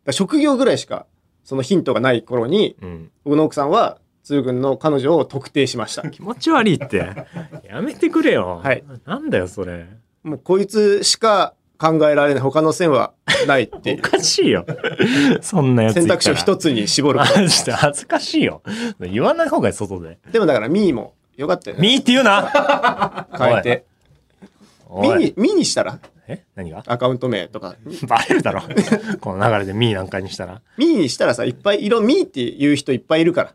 [0.07, 1.05] ら職業ぐらいしか、
[1.43, 3.11] そのヒントがない頃に、うん。
[3.23, 6.09] 僕の奥さんは、鶴君の彼女を特定しました。
[6.09, 7.27] 気持ち悪いって。
[7.67, 8.61] やめてくれよ。
[8.63, 8.83] はい。
[9.05, 9.87] なんだよ、それ。
[10.23, 13.11] もうこいつしか考えられない他の線は
[13.45, 13.99] ないっていおう。
[13.99, 14.65] かしいよ。
[15.41, 16.21] そんなやついたら。
[16.21, 17.19] 選択肢を一つに絞る。
[17.19, 18.61] マジで恥ずかしいよ。
[19.01, 20.17] 言わない方がいい、外で。
[20.31, 21.81] でもだからミーもよかったよね。
[21.81, 23.85] ミーって言うな 変えて。
[24.89, 25.99] ミおいに、ミにしたら？
[26.27, 26.43] え？
[26.55, 26.83] 何が？
[26.85, 27.75] アカウント名とか。
[28.07, 28.61] バレるだろ。
[29.19, 30.61] この流れでミーなんかにしたら？
[30.77, 33.53] ミにしたらさ、いっぱい色、ミーっていう人いっぱいいるから。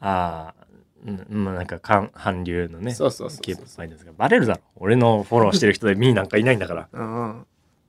[0.00, 0.66] ああ、
[1.06, 2.94] うん、まあなんか韓韓流のね。
[2.94, 4.60] そうそうそうそうケーですが、バレるだろ。
[4.76, 6.88] 俺のフォローしてる人でミーなんかいないんだから。
[6.92, 7.46] うん。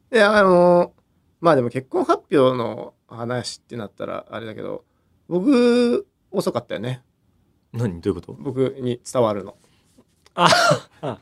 [0.10, 0.93] で、あの
[1.39, 4.84] まあでも結婚発表の話ってなったらあれだけど、
[5.30, 7.04] 僕、遅かったよね。
[7.73, 8.01] 何？
[8.01, 8.34] どういうこと？
[8.39, 9.56] 僕に伝わるの。
[10.36, 10.47] あ
[11.01, 11.19] あ、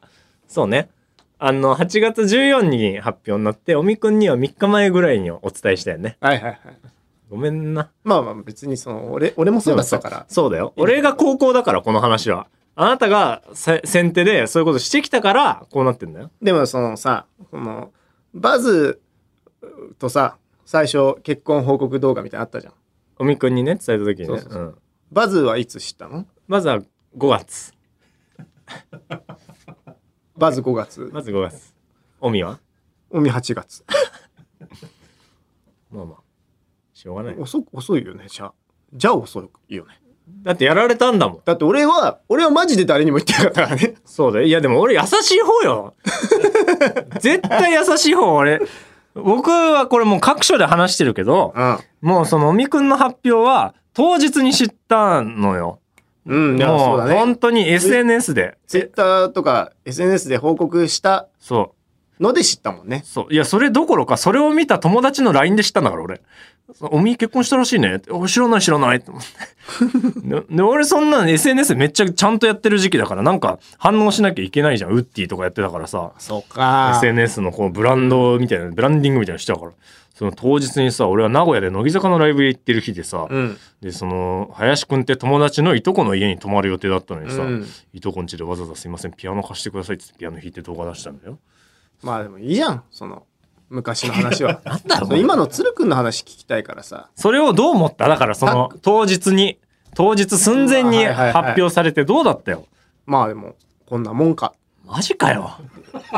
[0.47, 0.89] そうね。
[1.38, 6.17] あの、8月14に発表になって、おみくんには3日前ぐらいにお伝えしたよね。
[6.21, 6.60] はいはいはい。
[7.29, 7.89] ごめんな。
[8.03, 10.25] まあまあ別にその、俺、俺もそうだったから。
[10.29, 10.73] そうだよ。
[10.77, 12.47] 俺が高校だから、この話は。
[12.77, 16.31] あなたがせ先手でそういうことしてきたから、こうなってんだよ。
[16.41, 17.91] でもそのさ、その、
[18.34, 19.01] バズ
[19.97, 22.73] とさ、最初結婚報告動画みたいなのあったじゃん。
[23.17, 24.41] おみくんにね、伝えた時にね。
[25.12, 26.25] バズはいつ知ったの？
[26.47, 26.79] まずは
[27.17, 27.73] 5月。
[30.38, 31.10] バズ5月。
[31.12, 31.73] まず5月。
[32.19, 32.60] おみは？
[33.10, 33.84] おみ8月。
[35.91, 36.17] まあまあ。
[36.93, 37.36] しょうがない。
[37.36, 38.53] 遅遅いよね、じゃあ。
[38.93, 39.99] じゃあ遅いよね。
[40.43, 41.41] だってやられたんだもん。
[41.45, 43.95] だって俺は、俺はマジで誰にも言ってなかったからね。
[44.05, 44.45] そうだよ。
[44.45, 45.95] いやでも俺優しい方よ。
[47.19, 48.62] 絶対優しい方、俺。
[49.15, 51.77] 僕はこれもう各所で話してるけど、うん。
[52.01, 55.79] もうそのおみくんの発表は当日に知ったのよ。
[56.25, 57.15] うん、いや、そもううだね。
[57.15, 58.57] 本当に SNS で。
[58.67, 61.73] ツイッターとか SNS で報告したそ
[62.19, 62.23] う。
[62.23, 63.01] ので知ったもんね。
[63.05, 63.33] そう。
[63.33, 66.21] いや、それどころか、それを見た友達の LINE で知ったんだから、俺。
[66.81, 68.01] おみ結婚したらしいね。
[68.09, 69.27] お知らない知らないって思って。
[70.49, 74.91] でで、俺そんなの SNS めっちゃちゃんとやってる時期だから、なんか反応しなきゃいけないじゃん。
[74.91, 76.13] ウッディとかやってたからさ。
[76.17, 79.71] そうか SNS のこうブランドみたいな、ブランディングみたいなのしてたから。
[80.15, 83.58] その当日にさ、俺は名古屋で乃木坂のライブへ行ってる日でさ、うん。
[83.82, 91.38] で、その、林くんって友達のいとこの家に泊まる予定だったのにさ、うんいとこん家でわざわざすいません、ピアノ貸してくださいっってピアノ弾いて動画出したんだよ。
[92.01, 93.25] まあでもいいじゃん、その、
[93.69, 94.62] 昔の話は。
[94.65, 97.10] なんだろそう今の鶴くんの話聞きたいからさ。
[97.15, 98.08] それをどう思った？
[98.08, 99.60] だからその当日に
[99.95, 102.65] 当日寸前に発表されてどうだったよ？
[103.06, 104.54] まあでも、こんなもんか、
[104.85, 105.51] マジかよ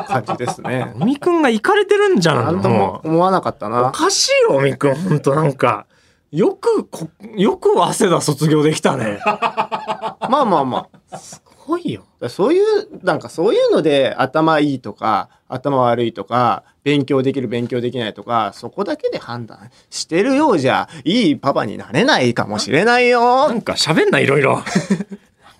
[0.07, 0.93] 感じですね。
[0.99, 3.91] おみくんが行かれてるんじゃなんんともも思わなかったうおな。
[3.91, 5.85] かしいよおみくんほんとなんか
[6.31, 11.17] よくこよく早稲田卒業できたね まあまあまあ。
[11.17, 23.53] すごいよそういう、なんかそういうので頭いいとか、頭悪いとか、勉強できる勉強できないとか、そこだけで判断してるようじゃ、いいパパになれないかもしれないよな。
[23.53, 24.65] んか喋んないいろいろなんか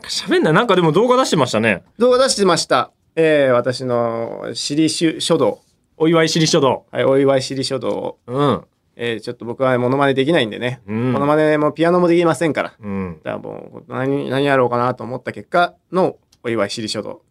[0.07, 2.91] 喋んない なんかでも動画出してましたね動画出してました。
[3.19, 5.59] えー私の私利書道、
[5.97, 6.85] お祝いしり書道。
[6.91, 8.63] はい、お祝い私利書道を、うん。
[8.95, 13.19] えーちょっと僕はモノマネできないんでね、うんモノマネもピアノもできませんから、うん。
[13.23, 17.23] だからもう何何やろうかなと思った結果のお祝い私利書道。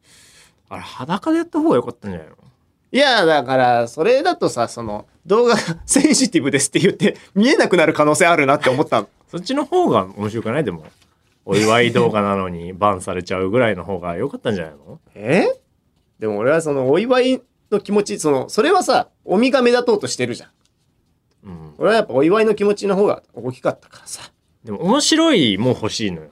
[0.68, 2.34] あれ、裸でやった方が良かったんじゃないの？
[2.90, 9.08] いやだからそれだとさその動画センシティブですって言って見えなくなる可能性あるなって思ったの。
[9.30, 10.64] そっちの方が面白くない？
[10.64, 10.84] でも。
[11.48, 14.98] お祝い動画なのにバンされちゃうぐらいの方が良かったんじゃないの？
[15.14, 15.46] え？
[16.18, 20.50] でも俺はそのお祝いの気持ちそのそれはさお身が目立とうとしてるじゃん。
[21.44, 21.74] うん。
[21.78, 24.22] 俺はやっぱお祝いの気持ちの方が大きかったからさ。
[24.64, 26.30] でも面白いも欲しいのよ。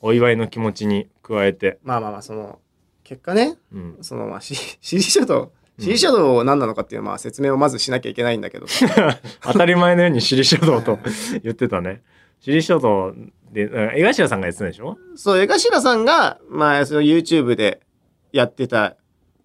[0.00, 1.78] お祝いの気持ちに加えて。
[1.82, 2.58] まあまあまあその
[3.04, 3.98] 結果ねうん。
[4.02, 10.98] そのまあし私利書道私利書道何なのかっていうまあ説明をまずしなきゃいけないんだけどさ 当たり前のように尻書道と
[11.42, 12.02] 言ってたね。
[12.40, 13.12] 尻書道
[13.52, 14.96] で、うん江頭さんがやってたでしょ？
[15.14, 17.80] そう江頭さんがまあその YouTube で
[18.32, 18.96] やってた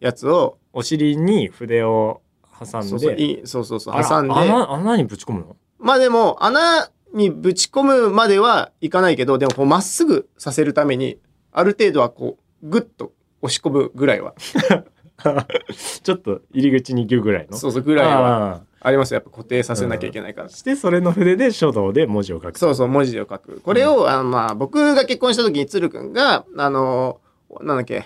[0.02, 2.22] やつをお尻に筆を
[2.60, 2.88] 挟んで。
[2.90, 5.56] そうそういそうそうそう挟んで穴穴にぶち込むの？
[5.80, 11.18] まあでも穴にぶち込むまではいかないけどでもこうまっすぐさせるために
[11.54, 14.34] ある程度はこうグッと押し込むぐらいは
[16.04, 17.58] ちょっと入り口にギュぐらいの？
[17.58, 20.50] そうそうぐらいはあありますよやっぱ固定させなきゃいけないからあ。
[20.50, 22.58] してそれの筆で書道で文字を書く。
[22.58, 27.20] そうそう文字を書くこれを、あのまあ僕が結婚した時に鶴くんがあの
[27.62, 28.06] なんだっけ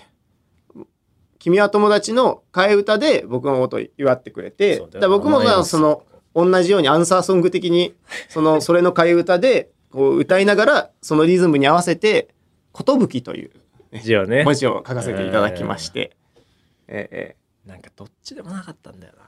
[1.46, 6.02] 君は友達の替え歌で僕のことを祝ってくれてだ僕も甘いやつさその
[6.34, 7.94] 同じようにアンサーソング的に
[8.28, 12.34] そのそれの替え歌でこう歌いながらそのリズムに合わせて
[12.74, 13.50] 「寿」という
[14.02, 14.42] 字をね。
[14.42, 16.16] 文字を書かせていただきまして、
[16.88, 19.22] えええなんかどっちでもなかったんだよな。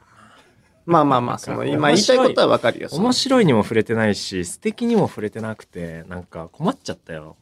[0.86, 7.36] まあまあまあその今言いたいことはわかるよ面白いにも触れてないし、素敵にも触れてなくて、なんか困っちゃったよ。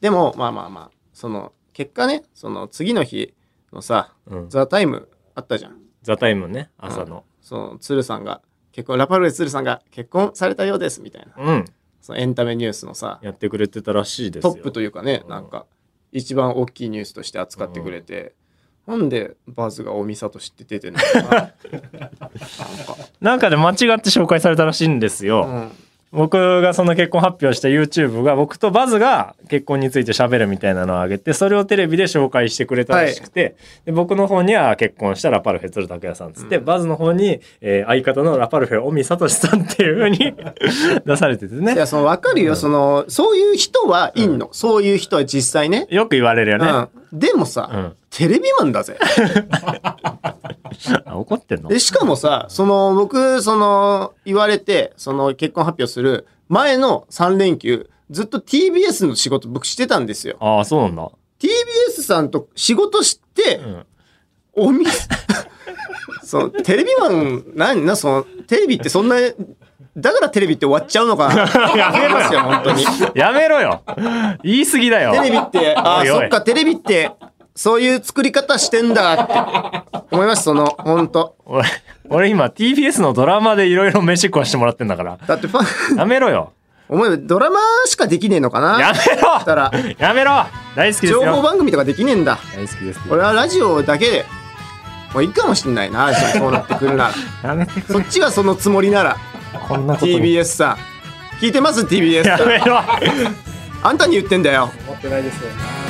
[0.00, 3.34] でもまあまあまあその結果ねその次の日
[3.76, 5.76] のさうん「ザタイムあったじゃん。
[6.02, 7.24] ザタイムね、朝の。
[7.40, 8.40] その鶴さんが
[8.72, 11.44] 結婚ラパルフェ鶴さんが結婚されたようですみたいな。
[11.44, 11.64] うん。
[12.00, 14.54] そのエンタメニュースのさやってくれてたらしいですよ。
[14.54, 15.30] トップというかねうん。
[15.30, 15.66] なんか
[16.12, 18.34] 一番大きいニュースとして扱ってくれて、
[18.86, 21.52] なんでバズが大見里知って出てんのか
[23.20, 23.36] な。
[23.36, 23.50] んか。
[23.50, 25.46] で間違って紹介されたらしいんですよ。
[25.46, 25.72] な、うん
[26.16, 40.34] 僕がその結婚発表した YouTube が僕とバズが結婚について喋るみたいなのを上げてそれをテレビで紹介してくれたらしくて、で僕の方には結婚したラパルフェ鶴拓也さんっつって、バズの方に、えー相方のラパルフェ尾身聡さんっていう風に
[41.04, 48.96] 出されてていねやその分かるよ、そのそういう人はいんの、そういう人は実際ね、よく言われるよね、うん、でもさ、うんテレビマンだぜ。
[51.04, 51.68] あ怒ってんの？
[51.68, 60.38] でしかもさその僕その言われてその結婚発表する前の3連休ずっと TBS の仕事僕してたんですよ。
[60.40, 63.86] ああそうなんだ、TBS さんと仕事して、うん、
[64.54, 64.86] おみ
[66.24, 69.16] そのテレビマン何なそのテレビってそんな
[69.96, 71.42] だからテレビって終わっちゃうのかな。
[71.76, 72.84] やめますよ本当に。
[73.14, 73.82] やめろよ。
[74.42, 75.12] 言い過ぎだよ。
[75.12, 76.20] テレビってあおいおい。
[76.20, 77.10] そっかテレビって
[77.56, 81.34] そういう作り方してんだって思いますその本当。
[81.46, 81.64] 俺
[82.08, 85.18] 俺今 TBS のドラマでいろいろ飯食わしてもらってんだから。
[85.26, 86.52] だってファンやめろよ。
[86.88, 88.78] 思えばドラマしかできねえのかな？
[88.78, 89.40] やめろ。
[89.44, 89.72] たら。
[89.98, 90.44] やめろ。
[90.76, 92.38] 大好きです情報よ番組とかできねえんだ。
[92.54, 93.00] 大好きです。
[93.10, 94.24] 俺はラジオだけで。
[95.14, 97.10] もういいかもしんないなそうなってくるな
[97.42, 97.48] ら。
[97.50, 98.00] やめてくれ。
[98.00, 99.16] そっちがそのつもりなら。
[99.66, 100.18] こんなことに。
[100.18, 100.76] TBS さん。
[101.40, 102.80] 聞いてます？TBS さんやめろ。
[103.82, 104.70] あんたに言ってんだよ。
[104.86, 105.85] ポッドキャス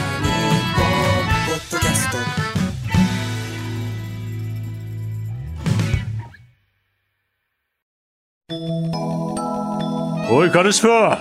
[10.29, 11.19] おいカルシファ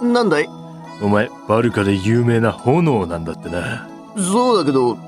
[0.00, 0.48] ーなんだい？
[1.00, 3.88] お前バルカで有名な炎なんだってな。
[4.16, 4.98] そうだけど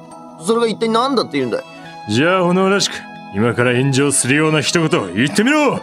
[0.41, 2.13] それが一体何だって言うんだい？
[2.13, 2.95] じゃあ炎らしく
[3.35, 5.81] 今から炎上するような一言言ってみろ。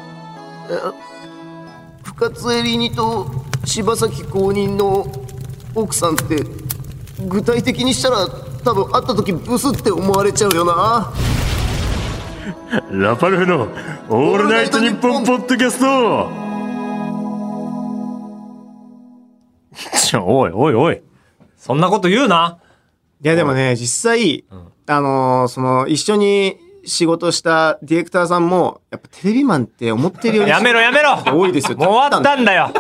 [2.04, 3.30] 深津絵里にと
[3.65, 5.06] 柴咲公認の
[5.76, 6.38] 奥さんって
[7.28, 8.28] 具体的にしたら
[8.63, 11.12] 多分会った時ブスって思われちゃうよな。
[12.91, 13.67] ラパルフェの
[14.10, 16.44] 「オールナイトニッポン」ポッドキャスト
[20.13, 21.02] おいおいおい。
[21.58, 22.60] そんなこと言うな。
[23.24, 24.46] いやでもね実際、
[24.88, 31.17] あのーその一緒に仕事したディレクターさんもやっぱテレビマンって思ってるよりやめろやめろ。
[31.26, 31.78] 多いですよ。
[31.78, 32.71] もう終わったんだよ。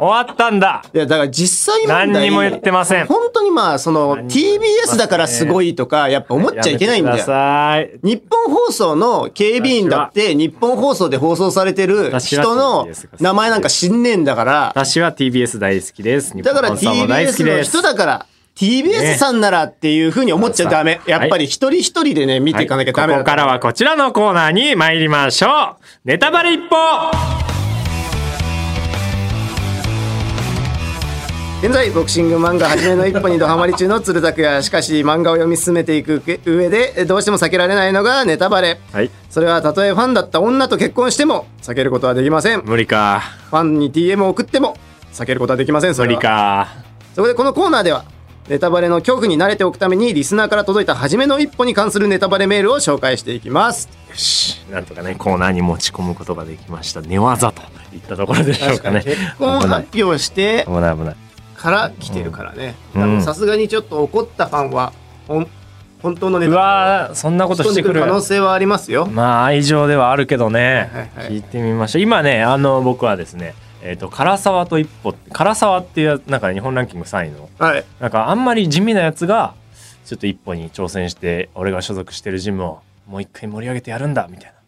[0.00, 0.82] 終わったんだ。
[0.94, 3.06] いやだから実際問題何にも言ってません。
[3.06, 7.18] 本当にまあその TBS だからすごいとかやっぱ思っちゃいけないんだ。
[7.18, 12.88] よ日本放送の警備員だって日本放送で放送されてる人の
[13.20, 14.68] 名前なんか知んねえんだから。
[14.74, 16.34] 私は TBS 大好きです。
[16.34, 18.26] 日だから TBS の人だから
[18.60, 21.00] TBS さんならっていうふうに思っちゃダメ。
[21.06, 25.76] やっぱり一人一人でね、見ていかなきゃダメだはいここからはこちらのコーナーに参りましょう。
[26.04, 26.76] ネタバレ一歩
[31.62, 39.10] 現在ボクシング漫画初めの一歩にドハマり中の鶴田也 しかし漫画を読み進めていく上でどうしても避けられないのがネタバレはい。
[39.30, 43.22] それはたとえファンだった女と結婚しても避けることはできませんフ無理か。
[43.52, 44.76] ァンに DM を送っても
[45.14, 46.68] 避けることはできませんそ無理れはか。
[47.14, 48.04] そこでこのコーナーでは
[48.48, 54.60] ネタバレの恐怖に慣れておくためにリスナーから届いた初めの一歩に関するネタバレメールを紹介していきますよし。
[54.70, 57.00] なんとかね、コーナーに持ち込むことができました。
[57.00, 57.62] 寝技と
[57.94, 59.02] いったところでしょうかね。
[59.04, 59.60] 結婚。
[59.60, 61.16] 発表して危ない危ない。
[61.60, 62.74] から来てるからね
[63.20, 64.94] さすがにちょっと怒ったファンは
[65.28, 65.46] ほん
[66.00, 77.48] 本当のネうタバわーそんなことしてくるる可能性はありますよまあ愛情ではあるけどね、はいはい聞いてみましょう今ねあの僕はですねえっ、と唐沢と一歩唐沢っていうなんか日本ランキング3位の。
[77.58, 77.84] はい。
[78.00, 79.54] なんかあんまり地味なやつが
[80.04, 84.60] ちょっと一歩に挑戦して俺が所属してるジムをもう一回盛り上げてやるんだみたいな。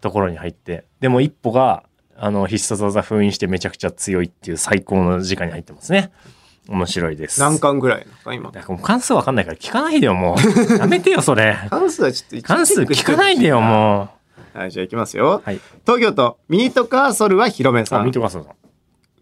[0.00, 0.84] ところに入って。
[1.00, 1.84] でも一歩が
[2.16, 6.10] あの必殺技封印してめちゃくちゃ強いっていう最高の時間に入ってますね。
[6.68, 7.40] 面白いです。
[7.40, 8.50] 何巻ぐらいのか今。
[8.50, 10.78] だからもう関数わかんないから聞かないでよもう。
[10.78, 11.56] やめてよそれ。
[11.70, 14.10] 関数はちょっと関数聞かないでよも
[14.54, 15.42] はいじゃあいきますよ。
[15.44, 15.60] うはい。
[15.86, 18.00] 東京都ミートカーソルは広めさん。
[18.00, 18.42] あ見てください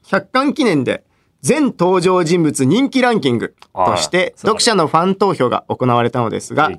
[0.04, 1.04] 100巻記念で
[1.40, 6.70] 全登場人物人気ランキングとして読者のファン投票が行われたのですが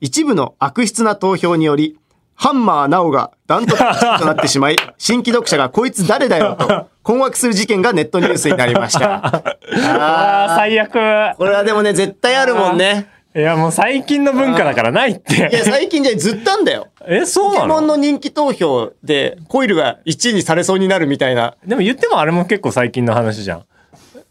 [0.00, 1.98] 一部の悪質な投票により
[2.36, 9.26] ハンマーナオがダントツ1位となってしまい 新規読者がこいつ誰だよと困惑する事件がネットニュースになりました。
[9.26, 11.36] あーあー最悪。
[11.36, 16.86] これはでもね絶対あるもんねいやもう最近の文化だからないっいやて最近じゃずっとあんだよ。
[17.06, 21.56] えそうポケモンなのの人気投票でコイルが1位にされそうになるみたいな。
[21.66, 23.64] でも言ってもあれも結構最近の話じゃん。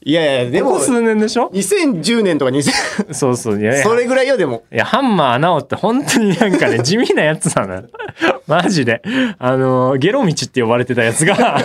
[0.06, 3.84] いやいやでもここ数年でしょ？2010年とか2000そうそういやいや。
[3.84, 4.64] それぐらいよでも。
[4.72, 7.84] いやハンマー直って本当になんかね地味なやつなのよ。
[8.48, 9.02] マジで。
[9.38, 11.58] あのゲロ道って呼ばれてたやつが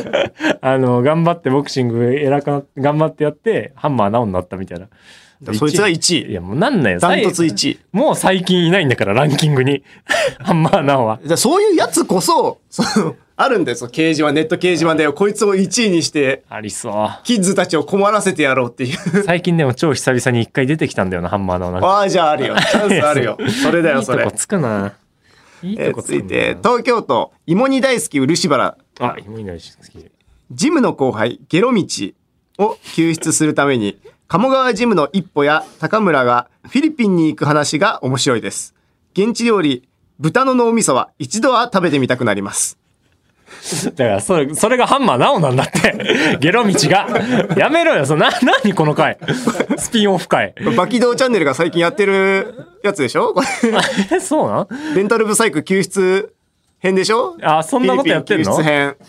[0.61, 4.88] あの頑張ってボクシング偉くな頑張ってやってハンマー直になったみたいな
[5.53, 6.31] そいつが1位。
[6.31, 7.01] いやもうなんないよ。
[7.01, 7.79] ダントツ1位。
[7.92, 9.83] もう最近いないんだからランキングに。
[10.40, 11.16] ハンマー直は。
[11.16, 13.77] だからそういうやつこそそのあるんだよ。
[13.77, 17.24] その掲示板ネット掲示板でこいつを1位にしてありそう。
[17.24, 19.22] キッズたちを困らせてやろうっていう。
[19.24, 21.87] 最近でも超久々に一回出てきたんだよなハンマー直なんか。
[21.87, 22.57] ああじゃああるよ。
[22.57, 23.38] チャンスあるよ。
[23.62, 24.24] それだよそれ。
[24.24, 24.92] いいとこつくな。
[25.62, 28.77] いいえーとこついてよ東京都芋煮大好き漆原。
[29.01, 30.05] あ芋いないし好き。
[30.51, 31.85] ジムの後輩ゲロ道
[32.59, 33.98] を救出するために
[34.29, 38.75] 鴨川ジムの一歩や高村がフィリピンに行く話が面白いです。
[39.14, 39.88] 現地料理
[40.19, 42.77] 豚の脳みそは一度は食べてみたくなります。
[43.87, 46.37] だからそれそれがハンマー直なんだって。
[46.41, 47.09] ゲロ道が。
[47.57, 48.05] やめろよ。
[48.05, 49.17] そな何この回。
[49.79, 53.33] スピンオフ回バキドーチャンネルが最近やってるやつでしょ？
[53.33, 53.47] これ。
[54.14, 54.61] えそうな
[54.93, 54.95] ん？
[54.95, 56.35] レンタルブサイク救出
[56.81, 57.37] 編でしょ？
[57.43, 58.61] あそんなことやってんの？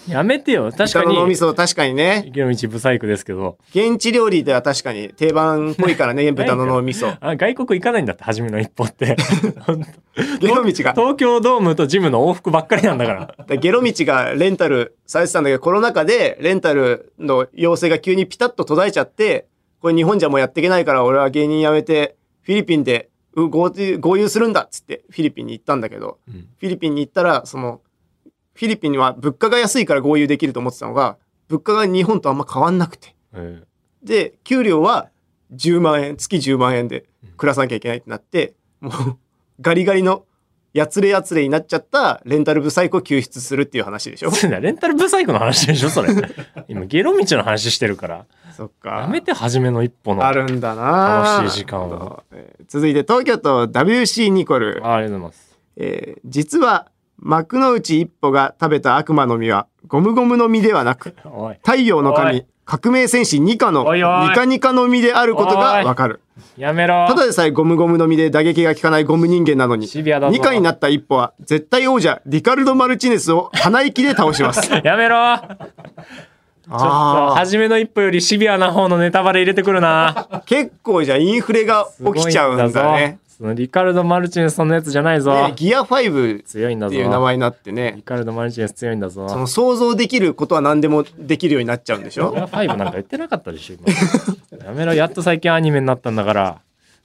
[0.07, 0.71] やめてよ。
[0.71, 2.29] 確豚かの脳みにそ確かにね。
[2.33, 3.57] ゲロ道ブサイクですけど。
[3.69, 9.15] 現地料理では確かに定番っぽいからね 豚の脳みそあ外国行かないんだって初めの一歩って。
[10.39, 10.93] ゲロ道が。
[10.93, 13.35] 東京ドームとジムの往復ばっかりなんだから。
[13.45, 19.47] でゲロ道がレンタルされてたんだけどコロナ禍でレンタルの要請が急にピタッと途絶えちゃって
[19.81, 26.33] これ日本じゃもうやっていけないから俺は芸人辞めてフィリピンでう合流合流するんだっつってフィリピンに行ったんだけど、ん。
[26.33, 27.81] フィリピンに行ったらその
[28.53, 33.15] フィリピンは物価が安いから合流できると思ってたのが物価が日本とあんま変わんなくて。
[33.33, 33.63] うん
[34.03, 35.09] で給料は
[35.53, 37.05] 10万円月10万円で
[37.37, 39.17] 暮らさなきゃいけないってなってもう
[39.61, 40.25] ガリガリの
[40.73, 44.31] やつれやつれになっちゃったレンタルブサイクを救出するっていう話でしょ？
[44.61, 46.09] レンタルブサイクの話でしょそれ。
[46.69, 48.25] 今ゲロ道の話してるから。
[48.55, 49.01] そっか。
[49.01, 51.37] やめて初めの一歩のあるんだな。
[51.39, 52.23] 楽しい時間を。
[52.31, 55.57] えー続いて東京都 WC ニコル、あありがとうございます。
[55.77, 61.15] えー実は幕の内一歩が食べた悪魔の実はゴムゴムの実ではなく
[61.65, 64.01] 太陽の神革命戦士ニカのニ
[64.35, 66.21] カニカの実であることがわかる。
[66.55, 67.07] やめろ。
[67.07, 69.87] ただでさえゴムゴムの実で打撃が効かないゴム人間なのに。
[69.87, 70.31] シビアだぞ。
[70.31, 74.71] ニカになった一歩は絶対王者リカルド・マルチネスを鼻息で倒します。
[74.85, 75.17] やめろ。
[75.35, 80.43] ちょっと初めの一歩よりシビアな方のネタバレ入れてくるな。
[80.45, 82.71] 結構じゃあインフレが起きちゃうんだね。
[82.71, 85.47] ぞそのリカルド・マルチネスそんなやつじゃないぞ。
[85.47, 86.89] でギア5強いんだぞ。
[86.89, 87.93] っていう名前になってね。
[87.95, 89.29] リカルド・マルチネス強いんだぞ。
[89.29, 92.31] その想像できることは何でもできるようになっちゃうんでしょ？
[92.31, 93.87] 俺は5なんか言ってなかったでしょ今。
[94.67, 96.57] やめろやっと最近アニメになったんだから。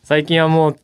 [0.03, 0.77] 最近はもう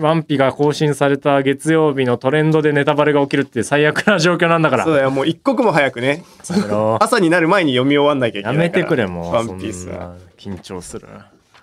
[0.00, 4.84] ワンピが更新された月曜日のトレンドでネタバレが起きるって最悪な状況なんだから。
[4.84, 6.22] そうだよもう一刻も早くね。
[6.50, 6.98] やめろ。
[7.02, 8.82] 朝になる前に読み終わんなきゃいけやないから。
[8.82, 10.14] めてくれもうワンピースは。
[10.38, 11.08] そんな緊張する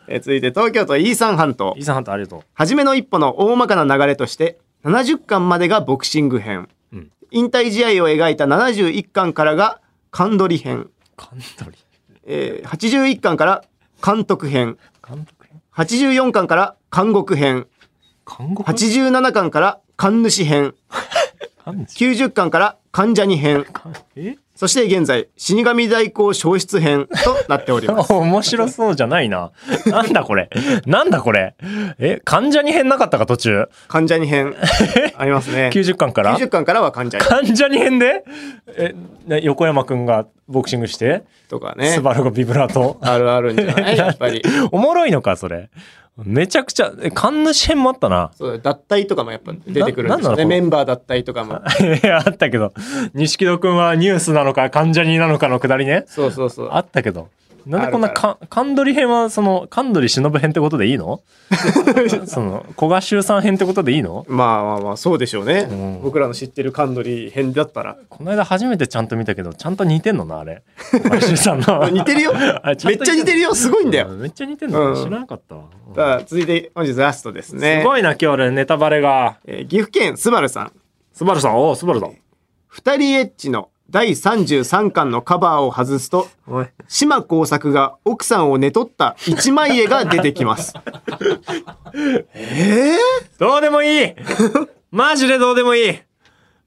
[0.08, 2.42] えー続いて東京都イーサン半島イーサンハントありがとう。
[2.54, 7.12] 初めの一歩の大まかな流れとして70巻までがボクシング編、うん。
[7.32, 9.82] 引退試合を描いた71巻からが
[10.12, 11.80] 勘取り編、カントリー
[12.26, 13.64] えー81巻から
[14.06, 14.78] 監督編。
[15.08, 17.68] 監督編？84巻から監獄編。
[18.26, 20.76] 看護87巻から神主編。
[21.64, 23.66] 看護90巻から患者に編。
[24.16, 24.38] え？
[24.56, 29.52] そして現在死神代行消失編となっております 面白そうじゃないな。
[29.88, 30.50] なんだこれ。
[30.86, 31.56] なんだこれ。
[32.00, 33.68] え、患者に変なかったか途中。
[33.88, 34.56] 患者に編
[35.18, 38.24] ありますね 90巻から？90巻からは患者に患者に変で？
[38.78, 38.96] え、
[39.28, 42.98] ね横山くんがボクシングして、とかねスバルがビブラート。
[43.02, 43.98] あるあるんじゃない？
[43.98, 44.42] やっぱり
[44.72, 45.70] おもろいのか、それ。
[46.24, 48.32] めちゃくちゃ、え、神主編もあったな。
[48.36, 51.56] そうだ脱退とかもやっぱ出てくるんですよねメンバー脱退とかも
[52.04, 52.74] いや、あったけど、
[53.14, 56.06] 錦戸くんはニュースなのか、関ジャニなのかのくだりね。
[56.08, 57.28] そうそうそうあったけど。
[57.66, 61.22] なんでこんなかか、神取り編は、その、神取り忍編ってことでいいの？
[62.28, 64.26] その、古賀修さん編ってことでいいの？
[64.30, 66.02] まあまあまあそうでしょうね、ん。
[66.04, 67.98] 僕らの知ってるカンドリ編だったら。
[68.10, 70.62] この間初めてちゃんと見たけど、ちゃんと似てんのな、あれ。
[70.92, 71.90] 古賀修さんの。
[71.90, 72.34] 似てるよ。
[72.36, 73.56] あめっちゃ似てるよ。
[73.56, 75.64] すごいんだよ、うんめっちゃ似てんの、うん知らなかったわ。
[75.96, 77.80] さあ続いて本日ラストですね。
[77.82, 79.38] すごいな、今日俺、ネタバレが。
[79.46, 80.72] えー岐阜県スバルさん。
[81.14, 82.10] スバルさん、おお、スバルだ。
[82.68, 86.28] 二人エッチの第33巻のカバーを外すと。
[86.88, 90.74] 島耕作が奥さんを寝取った一枚絵が出てきます
[92.34, 92.98] ええ
[93.40, 94.14] どうでもいい
[94.92, 95.96] マジでどうでもいいい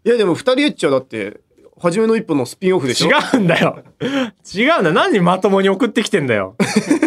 [0.05, 1.41] やでも二人エッチはだって
[1.81, 3.09] 初めの一歩のスピンオフでしょ？
[3.09, 3.85] 違うんだよ。
[4.53, 4.93] 違うんだよ。
[4.93, 6.57] 何まともに送ってきてんだよ。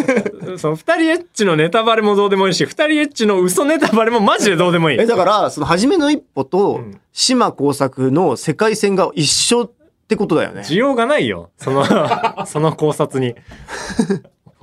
[0.56, 5.04] その二人エッチのネタバレもどうでもいいし、二人エッチの嘘ネタバレもマジでどうでもいいえ。
[5.04, 9.70] だからその初めの一歩とん島耕作の世界線が一緒
[10.12, 11.50] ってことだよね需要がないよ。
[11.56, 11.84] その、
[12.46, 13.34] その考察に。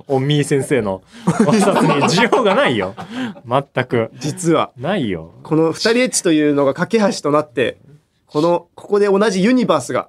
[0.06, 2.96] おみー先生の考察に需要がないよ。
[3.46, 4.10] 全く。
[4.18, 5.32] 実はないよ。
[5.44, 7.78] この二人エッチというのが架け橋となって
[8.26, 10.08] このここで同じユニバースが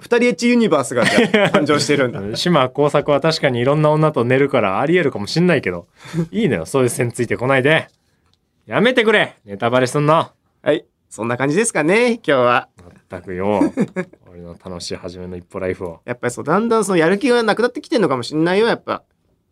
[0.00, 5.86] 二人エッチユニバースが誕生してるんだ 島工作は確かにいろんな女と寝るからありえるかもしんないけど、
[6.30, 6.66] いいのよ。
[6.66, 7.88] そういう線ついてこないで。
[8.66, 10.30] やめてくれネタバレすんの。
[10.60, 12.77] はいそんな感じですかね今日はま
[13.16, 13.72] ったくよ。
[14.30, 16.00] 俺の楽しい初めの一歩ライフを。
[16.04, 19.02] やっぱりそうだんだんそのやる気がなくなってきてんのかもしんないよやっぱ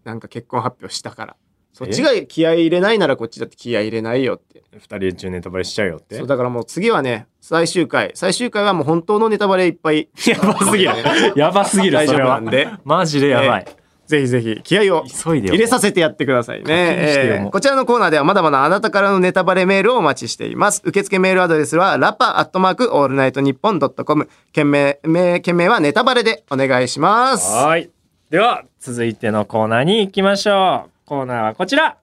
[0.05, 1.37] なんか結婚発表したから
[1.73, 6.27] そっちが気合い入れないならこっちだって気合い入れないよって二人中ネタバレしちゃうよってそう。
[6.27, 10.93] だからもう次はね最終回最終回はもう本当のネタバレいっぱい やばすぎる。
[11.35, 12.51] やばすぎる、それは夫なん。
[12.51, 13.67] でマジでやばい。
[14.07, 15.55] ぜひぜひ気合を急いでよ。
[15.55, 27.91] 入れさせてやってくださいね、えーこちらのコーナーではまだまだあなたからのネタバレメールをお待ちしています受付メールアドレスはラパアットマークオールナイトニッポンドットコム件名名件名はネタバレでお願いしますはい。
[28.31, 30.91] では、続いてのコーナーに行きましょう。
[31.07, 31.97] コーナーはこちら。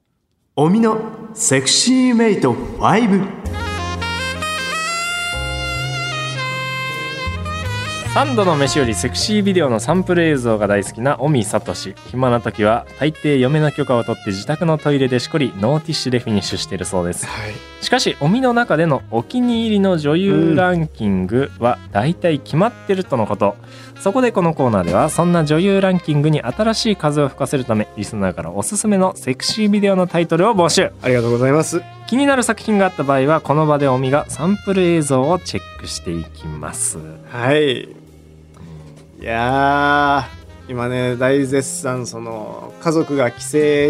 [0.55, 1.01] おみの
[1.33, 3.72] セクシーメイト5
[8.13, 17.25] 3度の飯よりセクシービデオのサンプル映像が大好きな尾身聡暇な時は大抵嫁の許可を取って自宅のトイレでしこりノーティッシュでフィニッシュしているそうです。
[17.81, 23.55] しかし尾身の中でのお気に入りの女優ランキングは大体決まってるとのこと、
[23.99, 30.91] そこでこのコーナーではそんな女優ランキングに新しい風を吹かせるためリスナーからおすすめのセクシービデオのタイトルを募集。
[31.01, 31.81] ありがとうございます。
[32.05, 36.99] 気になる作品があった場合はこの場で尾身がサンプル映像をチェックしていきます。
[37.29, 38.02] はい
[39.23, 43.41] いやー今ね大絶賛その家族が帰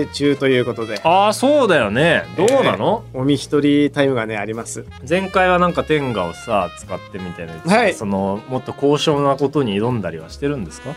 [0.05, 1.01] 省中ということで。
[1.03, 2.23] ああそうだよね。
[2.37, 4.85] どうなの、おみ一人タイムがねあります。
[5.09, 7.95] 前回はなんか天下をさ使ってみたいなはい。
[7.95, 10.93] そのもっと高尚なことに挑んだりはしてるんですか？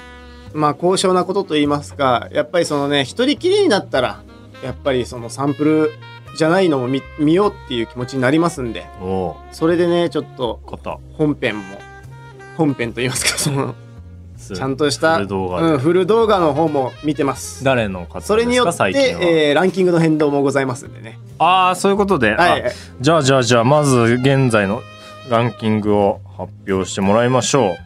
[0.53, 4.23] まあ高尚なことと言いますかやっぱりそのね一人きりになったら
[4.63, 5.91] やっぱりそのサンプル
[6.37, 8.85] じゃないのも見見ようっていう気持ちになりますんで。
[9.51, 11.79] それでねちょっと方本編も
[12.59, 13.75] 本編と言いますかその
[14.37, 15.67] ちちゃんとしたフル動画で。
[15.67, 17.65] うん、フル動画の方も見てます。
[17.65, 21.19] 誰の方それによって、えーランキングの変動もございますんでね。
[21.39, 22.63] ああそういうことで、はい。
[22.67, 22.71] あ
[23.01, 24.83] じゃあじゃあじゃあまず現在の
[25.29, 27.63] ランキングを発表してもらいましょう。
[27.65, 27.77] はい。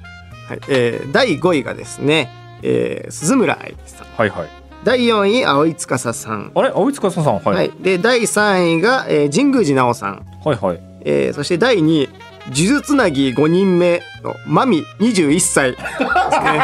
[0.68, 2.30] えー第5位がですね、
[2.62, 4.06] えー鈴村愛さん。
[4.16, 4.48] はいはい。
[4.82, 6.70] 第4位葵司さん、あれ？
[6.70, 7.24] 青塚さん？
[7.24, 7.70] はい、はい。
[7.80, 10.80] で第3位が、えー神宮寺奈緒さん、はいはい。
[11.04, 12.08] えーそして第2位
[12.50, 15.76] 呪術つなぎ5人目のマミ21歳。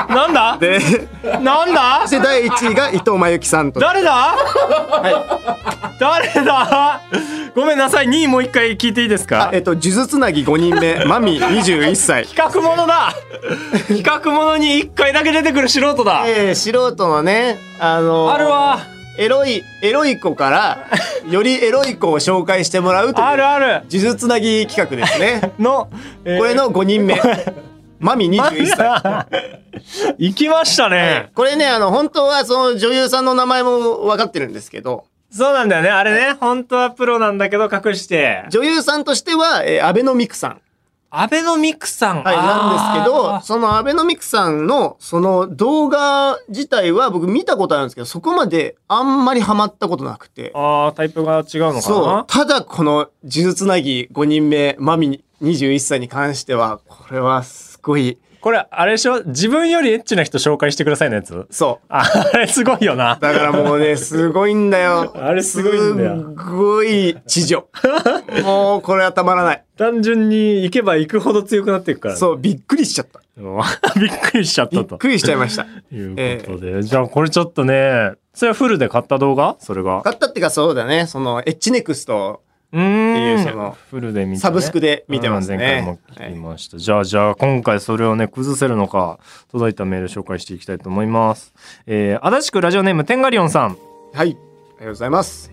[0.08, 0.58] なんだ？
[0.58, 0.78] で
[1.42, 2.00] なんだ？
[2.02, 3.80] そして第1位が伊藤真由紀さんと。
[3.80, 4.36] 誰だ？
[5.98, 7.00] 誰だ？
[7.54, 8.06] ごめんなさい。
[8.06, 12.26] 2位もう一回聞いていいですあかえっと呪術つなぎ5人目マミ21歳。
[12.26, 13.12] 企画ものだ。
[13.88, 16.24] 企画ものに1回だけ出てくる素人だ。
[16.26, 18.78] えー、素人のねあのーあるわ
[19.18, 20.86] エロいエロい子から
[21.30, 23.66] よりエロい子を紹介してもらうというあるある。
[23.66, 25.52] 呪術つなぎ企画ですね。
[25.58, 25.88] の、
[26.24, 26.38] えー。
[26.38, 27.20] これの5人目。
[27.98, 29.02] マミ 21歳。
[30.18, 31.30] 行きましたね。
[31.34, 35.04] これねあの本当はその女優さんの名前も分かってるんですけど。
[35.30, 35.90] そうなんだよね。
[35.90, 38.44] あれね、本当はプロなんだけど隠して。
[38.50, 40.60] 女優さんとしては、えーアベノミクさん
[41.18, 42.22] アベノミクさん。
[42.22, 50.52] はい、なんですけど、そのアベノミクさんの、その動画自体は僕見たことあるんですけど、そこまであんまりハマったことなくて。
[50.54, 52.24] あータイプが違うのかなそう。
[52.26, 59.22] ただこの呪術つなぎ5人目、マミ21歳に関しては、これはすごい、これ、あれでしょ？
[59.24, 61.46] 自分よりエッチな人紹介してくださいのやつ？
[61.50, 61.86] そう。
[61.88, 63.18] ああれすごいよな。
[63.20, 65.12] だからもうね、すごいんだよ。
[65.16, 67.68] あれすごいんだよすごい地上。
[68.44, 69.64] もうこれはたまらない。
[69.76, 72.16] 単純に行けば行くほど強くなっていくから。
[72.16, 73.18] そう、びっくりしちゃった。
[73.18, 73.22] う。
[74.00, 74.82] びっくりしちゃったと。
[74.82, 75.66] びっくりしちゃいました。
[75.92, 76.82] いうことで。
[76.82, 79.56] じゃあこれちょっとね、それはフルで買った動画？
[79.58, 80.02] それが。
[80.02, 82.42] 買ったっていうかそうだね、そのエッジネクスト。
[82.68, 84.38] っていうそのフルで見て、ね。
[84.38, 86.78] サブスクで見てますねうん前回も聞きました。
[86.78, 89.18] じゃあ、じゃあ、今回それをね、崩せるのか、
[89.50, 91.54] 届いたメール紹介していきたいと思います。
[91.86, 93.76] えー、足立区ラジオネーム、テンガリオンさん。
[94.12, 94.28] はい。
[94.28, 94.36] ありが
[94.78, 95.50] とうございます。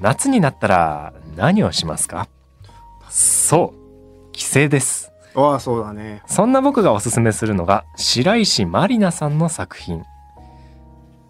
[0.00, 2.28] 夏になったら何をしますか？
[3.10, 3.74] そ
[4.28, 5.12] う、帰省です。
[5.36, 6.22] ああ、そうだね。
[6.26, 10.02] そんな僕がおすすめするのが白石まりなさんの作品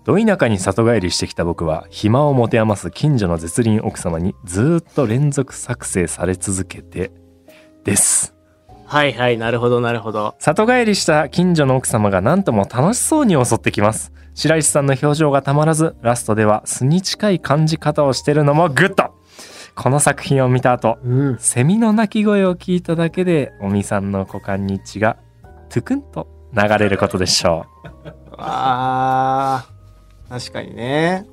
[0.05, 7.11] ど田舎に里帰りしてきた僕は暇を持て余す近所の絶倫奥様にずーっと連続搾精され続けて
[7.84, 8.34] です。
[8.86, 10.34] はいはい、なるほどなるほど。
[10.38, 14.12] 里帰りした近所の奥様が何とも楽しそうに襲ってきます。
[14.34, 19.14] 白石さんの表情がたまらずラストでは素に近い感じ方をしてるのもグッド。
[19.74, 21.38] この作品を見た後うん。
[21.38, 25.16] セミの鳴き声を聞いただけでおみさんの股間に血が
[25.70, 27.66] トゥクンと流れることでしょ
[28.36, 29.68] ああ、
[30.39, 31.26] 確かにね。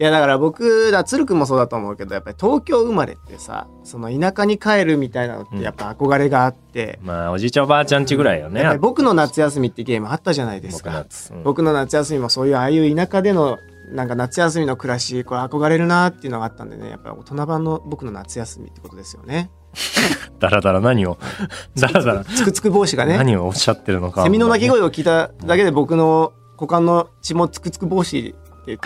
[0.00, 11.42] いやだから僕だ鶴くんもそうだと思うけどやっぱり東京生まれってさその田舎に帰るみたいなのってやっぱ憧れがあって、うまあおじいちゃんおばあちゃんちぐらいよね、やっぱり僕の夏休みってゲームあったじゃないです僕か夏、うん。
[11.42, 13.58] 僕の夏休みもそういうああいう田舎での
[13.92, 19.50] なんか夏休みの暮らしこれ憧れるなっていうのがあったんでねやっぱり大人版の僕の夏休みってことですよね。
[20.38, 21.18] だらだら何を？
[21.76, 23.18] だらだらつくつく帽子がね。
[23.18, 24.22] 何をおっしゃってるのか。
[24.22, 28.78] セミの鳴き声を聞いただけで僕の股間の血もつくつく帽子って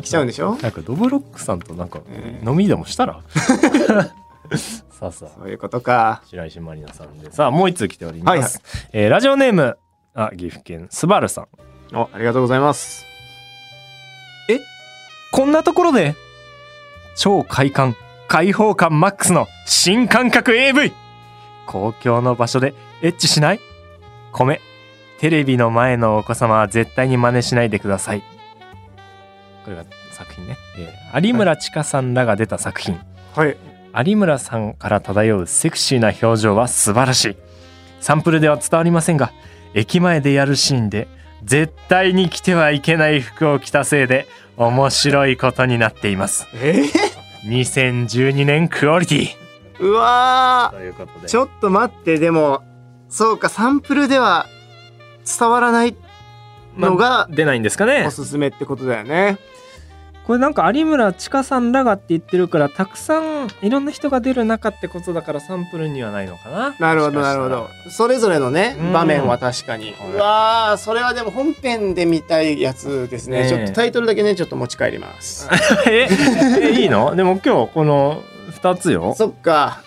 [0.08, 0.56] ちゃうんでしょ？
[0.62, 3.20] なんかドブロックさんとなんかえ飲みでもしたら？
[4.90, 5.28] さあさあ。
[5.38, 6.22] そういうことか。
[6.26, 7.30] 白石まりなさんで。
[7.30, 8.50] さあもう一通来ております、はいはい。
[8.92, 9.76] えーラジオネーム
[10.14, 11.48] あ岐阜県スバルさん。
[11.96, 13.04] おありがとうございます。
[15.34, 16.14] こんなところで
[17.16, 17.96] 超快感
[18.28, 20.92] 開放感マックスの新感覚 AV
[21.66, 23.60] 公共の場所でエッチしない？
[24.32, 24.60] 米
[25.22, 28.24] テレビの前のお子様は絶対に真似しないでください。
[29.64, 32.98] これが作品ね、えー有村千佳さんらが出た作品、
[33.36, 33.56] はい。
[34.04, 37.36] 有村さんから漂うセクシーな表情は素晴らしい。
[38.00, 39.30] サンプルでは伝わりませんが
[39.74, 41.06] 駅前でやるシーンで
[41.44, 46.48] 絶対に着てはいけない服を着たせいで面白いことになっています。
[46.54, 46.82] え
[47.44, 49.28] 2012年クオリティ。
[49.78, 51.26] ー、うわということで。
[51.26, 52.64] ーちょっと待ってでも
[53.08, 54.48] そうかサンプルでは
[55.24, 55.96] 伝わらない
[56.76, 58.04] のが出ないんですかね。
[58.06, 59.38] おすすめってことだよね、
[60.26, 66.74] これなんか有村千佳さんらがって言ってるからたくさんいろんな人が出る中ってことだからサンプルにはないのかな。
[66.78, 67.68] なるほどなるほど。
[67.90, 68.92] それぞれのねうん。
[68.92, 73.48] 場面は確かに、うわーそれはでも本編で見たいやつですね、ねえ。
[73.48, 75.48] ちょっとタイトルだけねちょっと持ち帰ります。
[75.90, 76.08] え
[76.62, 77.14] えいいの？
[77.16, 78.22] でも今日この
[78.60, 79.14] 2つよ。
[79.16, 79.82] そっか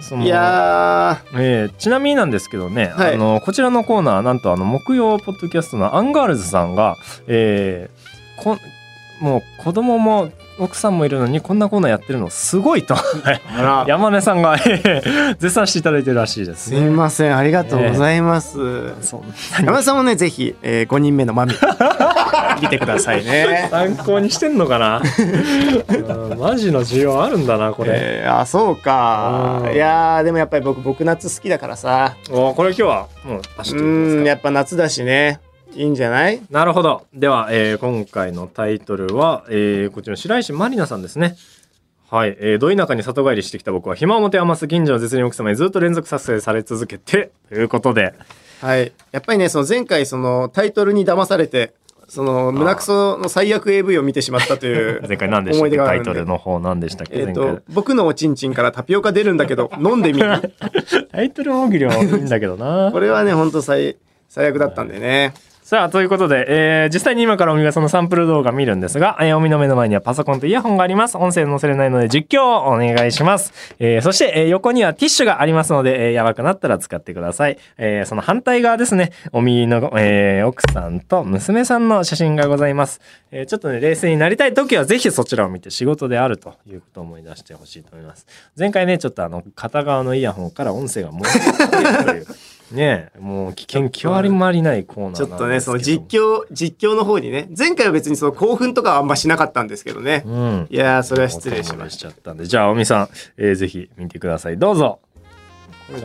[0.00, 3.14] そのいやえーちなみになんですけどね、はい。
[3.14, 8.58] あのこちらのコーナーなんとあの木曜ポッドキャストのアンガールズさんが、えーこ
[9.20, 12.96] もう子供も奥さんもいるのにこんなコーナーやってるのすごいと。
[13.86, 16.70] 山根さんが、えー絶賛していただいてるらしいです。
[16.70, 17.36] すいません。
[17.36, 18.58] ありがとうございます、
[19.02, 19.22] そん
[19.64, 21.54] 山田さんもねぜひ、え5人目のマミ。
[22.62, 23.68] 見てくださいね。
[23.70, 25.02] 参考にしてんのかな？
[25.88, 29.60] うんマジの需要あるんだなこれ、えーあそうか。
[29.64, 29.72] うん。
[29.72, 32.14] いやーでもやっぱり僕僕夏好きだからさ。
[32.30, 35.40] おこれ今日はもう走うんやっぱ夏だしね
[35.76, 36.40] いいんじゃない？
[36.50, 37.06] なるほど。
[37.14, 41.36] では、えー今回のタイトルは、えーこちら白石まりなさんですね。
[42.10, 48.14] はい、えー、ど田舎に里帰りしてきた僕は暇を持て余す近所の絶倫奥様にずっと連続撮影され続けてということで。
[48.60, 48.92] はい。
[49.12, 51.74] やっぱりねその前回そのタイトルに騙されて
[52.08, 57.18] その胸クソの最悪 AV を見てしまったという 前回何でした思っけタイトルの方何でしたっけ？
[57.18, 60.52] えっ、と僕のおちんちんからタピオカ出るんだけど飲んでみる？
[61.10, 62.90] タイトル大喜利はいいんだけどな。
[62.94, 63.96] これはねほんと最
[64.28, 65.34] 最悪だったんでね
[65.66, 71.16] さあということで、えー実際に今からおみがそのサンプル動画見るんですが、えーおみの目の前にはパソコンとイヤホンがあります。
[71.16, 79.10] 音声載せれないので実況をお願いします、えーそして、えー横にはティッシュがありますので、えーやばくなったら使ってください、えーその反対側ですね。
[79.32, 83.00] おみの、えー奥さんと娘さんの写真がございます、
[83.32, 88.24] えーちょっとね冷静になりたい時はぜひそちらを見て仕事であるということを思い出してほしいと思います。
[88.56, 92.26] 前回ねちょっとあの片側のイヤホンから音声が漏れてるという
[92.72, 100.24] ねえもう危険極まりないコーナーちょっとね、その実況、実況の方にね、前回は別にその興奮とかはあんましなかったんですけどね。
[100.26, 100.66] うん。
[100.68, 102.32] いやー、それは失礼しまししちゃった。
[102.32, 104.58] んでじゃあおみさん、えーぜひ見てください。
[104.58, 104.98] どうぞ。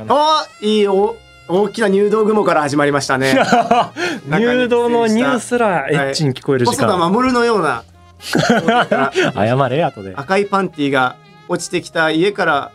[0.08, 1.16] あいいお、
[1.48, 3.34] 大きな入道雲から始まりましたね。
[4.30, 7.84] 入道のニュースらエッチに聞こえる時細田間、守のような。
[9.34, 10.14] 謝れ後で。
[10.16, 11.16] 赤いパンティが
[11.48, 12.72] 落ちてきた家から、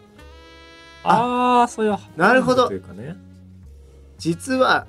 [1.04, 2.66] ああそういうなるほど。
[2.66, 3.16] というかね
[4.18, 4.86] 実は、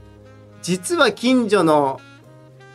[0.62, 2.00] 実は近所の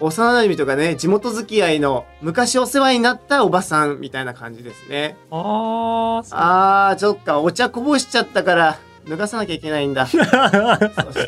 [0.01, 5.17] 幼馴染とかね、地元付き合いの昔お世話になったおばさんみたいな感じですね。
[5.31, 8.79] ああそうあー、ちょっか、お茶こぼしちゃったから、
[9.09, 10.07] 脱がさなきゃいけないんだ。
[10.07, 10.21] そし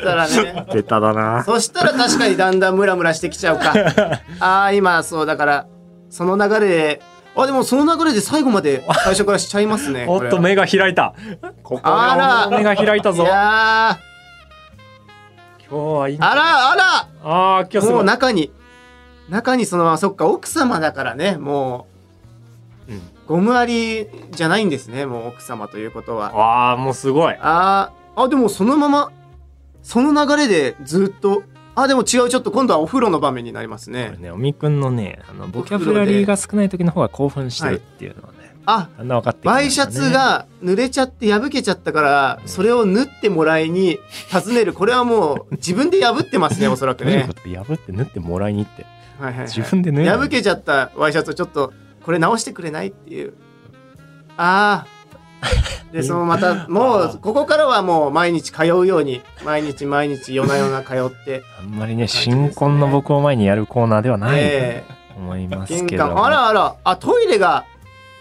[0.03, 3.73] たらね、ベタだなそしたら確かにだんだんムラムラしてきちゃうか。
[4.39, 5.67] あー、今、そう、だから、
[6.09, 7.01] その流れで、
[7.35, 10.05] あ、でもその流れで最後まで最初からしちゃいますね。
[10.09, 11.13] おっと目が開いた
[11.63, 13.97] ここあらで目が開いたぞいや
[15.69, 17.09] 今日はいいー、あら、あら。
[17.23, 18.51] あー今日すもう中に、
[19.29, 21.87] 中にそのまま、そっか、奥様だからね、も
[22.87, 22.97] うん。
[22.97, 26.31] う、ゴムありじゃないんですね、もう奥様ということは。
[26.35, 27.35] ああもうすごい。
[27.39, 29.11] あー、あ、でもそのまま、
[29.81, 31.43] その流れでずっと、
[31.75, 34.15] あ、でも違う、ちょっと今度はお風呂の場面になりますね。
[34.19, 38.34] ねおみくんのねあのボキャブラリーが少ない時の方が興奮してるっていうのはね、
[38.65, 43.99] あ、だんだん分かってきまワイシャツが濡れちゃって破けちゃったから、それを縫ってもらいに
[44.31, 44.73] 尋ねる。
[44.73, 47.11] これはもう自分で破ってますね、おそらくね。
[47.11, 47.33] どういうこ。
[47.33, 47.41] と？
[47.49, 48.85] 破って縫ってもらいに行って。
[49.19, 49.47] はいはいはい。
[49.47, 53.33] 自分で縫えない破けちゃったワイシャツをちょっとこれ直してくれないっていう。
[54.37, 54.95] ああ
[55.93, 61.43] でそのまたもうここからはもう毎日通うように毎日毎日夜な夜な通って。
[61.59, 66.25] あんまりね新婚の僕を前にやるコーナーではないえと思います玄けども、関。
[66.25, 66.75] あらあら。
[66.83, 67.65] あトイレが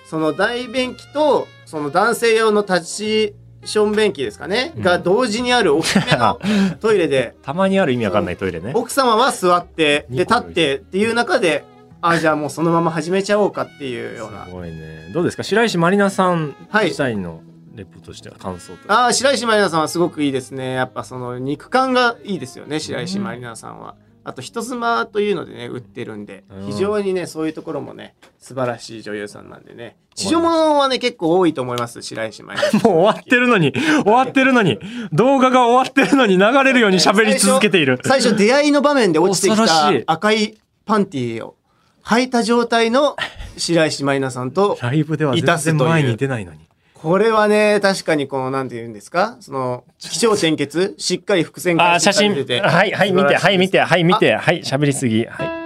[0.06, 3.34] その大便器とその男性用の立ち
[3.64, 4.82] ション便器ですかね、うん。
[4.82, 6.38] が同時にある大きめの
[6.80, 7.34] トイレで。
[7.42, 8.72] たまにある意味わかんないトイレね。
[8.74, 11.64] 奥様は座ってで立ってっていう中で
[12.02, 14.44] あじゃあもうそのまま始めちゃおうかっていうような。
[14.44, 15.10] すごいね。
[15.14, 15.42] どうですか？
[15.42, 17.40] 白石まりなさんはい自体の
[17.74, 20.74] レポとしては感想とか、ああ白石まりなさんはすごくいいですね。
[20.74, 26.66] やっぱその肉感がいいですよね白石まりなさんは、あと人妻というのでね売ってるんで、うん。
[26.66, 29.96] 非常にねそういうところもね素晴らしい女優さんなんでね。
[30.14, 32.80] 地上物はね結構多いと思います白石まりなさん。
[32.82, 34.78] もう終わってるのに終わってるのに
[35.12, 37.98] 動画が終わってるのに流れるように喋り続けている。
[38.04, 41.56] 最初出会いの場面で落ちてきた赤いパンティを
[42.04, 43.16] 履いた状態の
[43.56, 46.60] 白石まりなさんとライブでは全然前に出ないのに
[47.04, 49.36] これはね確かにこのなんて言うんですか？
[49.40, 50.94] その気象転結？
[50.96, 52.30] しっかり伏線回収あー写真。
[52.30, 52.66] されてて。
[52.66, 54.36] はいはい見てはい見てはい見て。
[54.36, 55.26] はい喋りすぎ。
[55.26, 55.64] はい。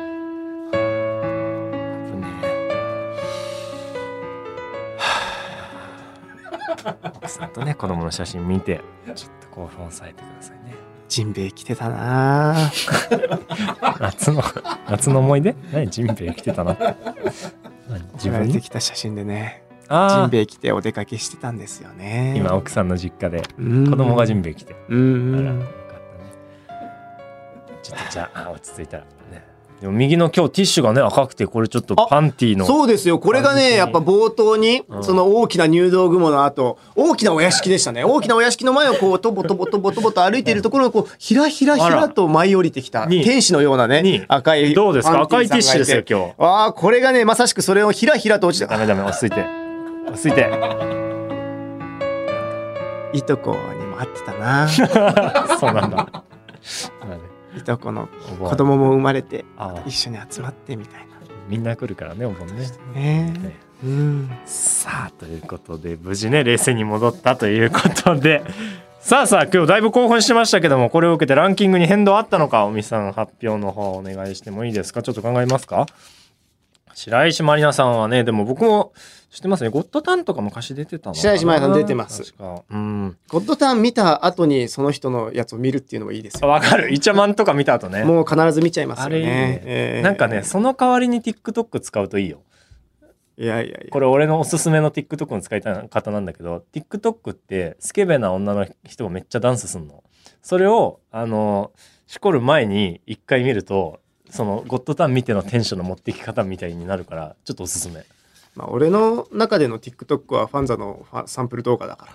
[7.04, 8.80] 奥さんとね子供の写真見て。
[9.14, 10.74] ちょっと興奮を抑えてくださいね。
[11.08, 12.56] ジンベエ来てたな。
[14.00, 14.42] 夏の
[14.90, 15.54] 夏の思い出？
[15.72, 15.88] 何？
[15.88, 16.96] ジンベエ来てたなって
[17.88, 22.34] 何自自分できた写真でねジンベエ来てお出かけしてたんですよね。
[22.36, 24.76] 今奥さんの実家で子子供がジンベエ来て。
[24.88, 25.72] うんあら、うんよかっ
[26.68, 26.82] たね。
[27.82, 29.02] ちょっとじゃあ、あ落ち着いたら。
[29.04, 29.08] ね。
[29.80, 32.66] でも右の今日ティッシュがね赤くてこれちょっとパンティーの。
[32.66, 33.20] そうですよ。
[33.20, 35.04] これがねやっぱ冒頭にうん。
[35.04, 38.02] その大きな入道雲の後大きなお屋敷でしたね。
[38.02, 46.34] 大きなお屋敷の前をこうとぼとぼとぼとぼと歩いているところをこうひらひらひらと舞い降りてきたに天使のようなねに赤いどうですか赤いティッシュですよ今日。
[46.38, 49.57] ああこれがねまさしくそれをひらひらと落ちたダメダメ落ち着いて
[50.10, 50.50] 落ち着いて。
[53.12, 54.68] いとこにも会ってたな。
[55.58, 56.24] そうなんだ。
[57.56, 58.08] いとこの
[58.40, 59.44] 子供も生まれて
[59.86, 61.06] 一緒に集まってみたい
[61.48, 62.54] みんな来るからねお盆ね。
[62.94, 63.32] なね。
[63.32, 63.56] ね。
[63.82, 64.30] うん。
[64.44, 68.42] さあということで無事ね冷静に戻ったということで。
[69.00, 75.00] さあさあ今日だいぶ興奮してましたけどもこれを受けてランキングに変動あったのかおみさん発表の方お願いしてもいいですか？
[75.02, 75.86] ちょっと考えますか？
[76.92, 78.92] 白石まりなさんはねでも僕も
[79.38, 79.70] 知ってますね。
[79.70, 82.32] ゴッドタンとか昔出てたの白石まりなさん出てます。
[82.32, 82.64] 確か。
[82.68, 83.16] うん。
[83.28, 86.48] ゴッドタン見た後にその人のやつを見るっていうのもいいですよ。
[86.48, 86.92] わかる。
[86.92, 88.02] イチャマンとか見た後ね。
[88.02, 89.30] もう必ず見ちゃいますよあれいいね。
[89.30, 89.98] ねえ。
[90.00, 92.40] ーなんかねその代わりに TikTok 使うといいよ。
[93.36, 93.90] いやいやいや。
[93.92, 100.02] これ俺のおすすめの TikTok の使い方なんだけど TikTok ってスケベな女の人がめっちゃダンスすんの。
[100.42, 101.70] それをあの
[102.08, 108.04] しこる前に一回見るとそのゴッドタン見てのテンションの持ってき方みたいになるからちょっとおすすめ
[108.58, 112.12] まあ、俺の中での TikTok はファンザのサンプル動画だから。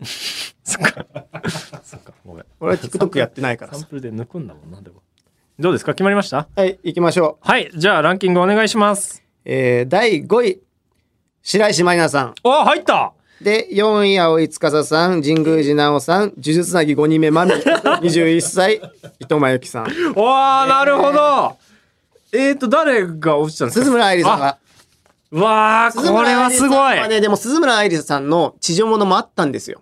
[0.64, 1.04] そっか。
[1.84, 2.44] そっかごめん。
[2.60, 3.80] 俺は TikTok やってないからさ。
[3.80, 5.02] サンプルで抜くんだもんなでも。
[5.58, 5.92] どうですか？
[5.92, 6.48] 決まりました？
[6.56, 7.46] はい、行きましょう。
[7.46, 9.22] はいじゃあランキングお願いします。
[9.44, 10.60] えー、第5位、
[11.42, 12.34] 白石麻里奈さん。
[12.50, 13.12] あ入った！
[13.42, 17.50] で、4位、青井司さん、神宮寺奈緒さん、呪術つなぎ5人目、まみ、
[18.00, 18.76] 21歳、
[19.18, 19.84] 伊藤真由紀さん。
[20.14, 21.58] わあなるほど。
[22.32, 23.84] えーと誰が落ちたんですか？
[23.84, 24.58] 鈴村愛理さんが。
[25.32, 29.80] うわあこれはすごい、ね、でも鈴村愛理さんの地上物もあったんですよ。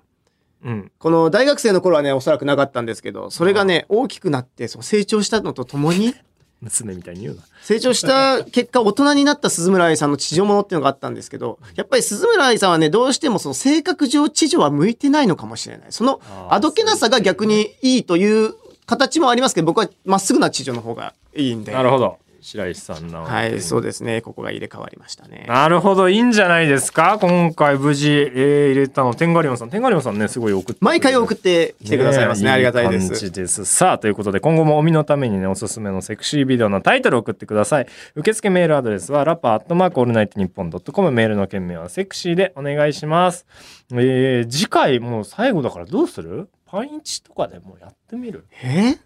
[0.65, 6.15] うんこの大学生の頃はね、おそらくなかったんですけど、それがね、大きくなって、そう成長したのとともに、
[6.61, 15.87] 娘みたいに言うな成長した結果、大人になった鈴村愛さんの地上物っていうのがあったんですけど、やっぱり鈴村愛さんはね、どうしてもその性格上地上は向いてないのかもしれない。
[15.89, 16.21] その
[16.51, 21.73] あどけなさが逆にいいという形もありますけど、僕はまっすぐな熟女の方がいいんで。
[21.73, 24.23] なるほど白石さんなはい、そうですね。
[24.23, 25.45] ここが入れ替わりましたね。
[25.49, 26.09] なるほど。
[26.09, 27.19] いいんじゃないですか？
[27.21, 29.15] 今回無事、えー入れたの。
[29.15, 29.71] テンガリオンさん。
[29.71, 32.51] テンガリオンさんねすごい送って毎回送ってきてくださいますね。
[32.51, 33.31] ありがたいで感じす。
[33.31, 33.65] です。
[33.65, 37.87] さあということで今後もおみのためにねおすすめのセクシービデオのタイトルを送ってください。
[38.15, 41.11] 受付メールアドレスはラッパーアットマークオールナイトニッポンドットコム。
[41.11, 43.47] メールの件名はセクシーでお願いします。
[43.93, 46.49] えー、次回もう最後だからどうする？
[46.67, 48.47] パンイチとかでもうやってみる？
[48.63, 48.97] え？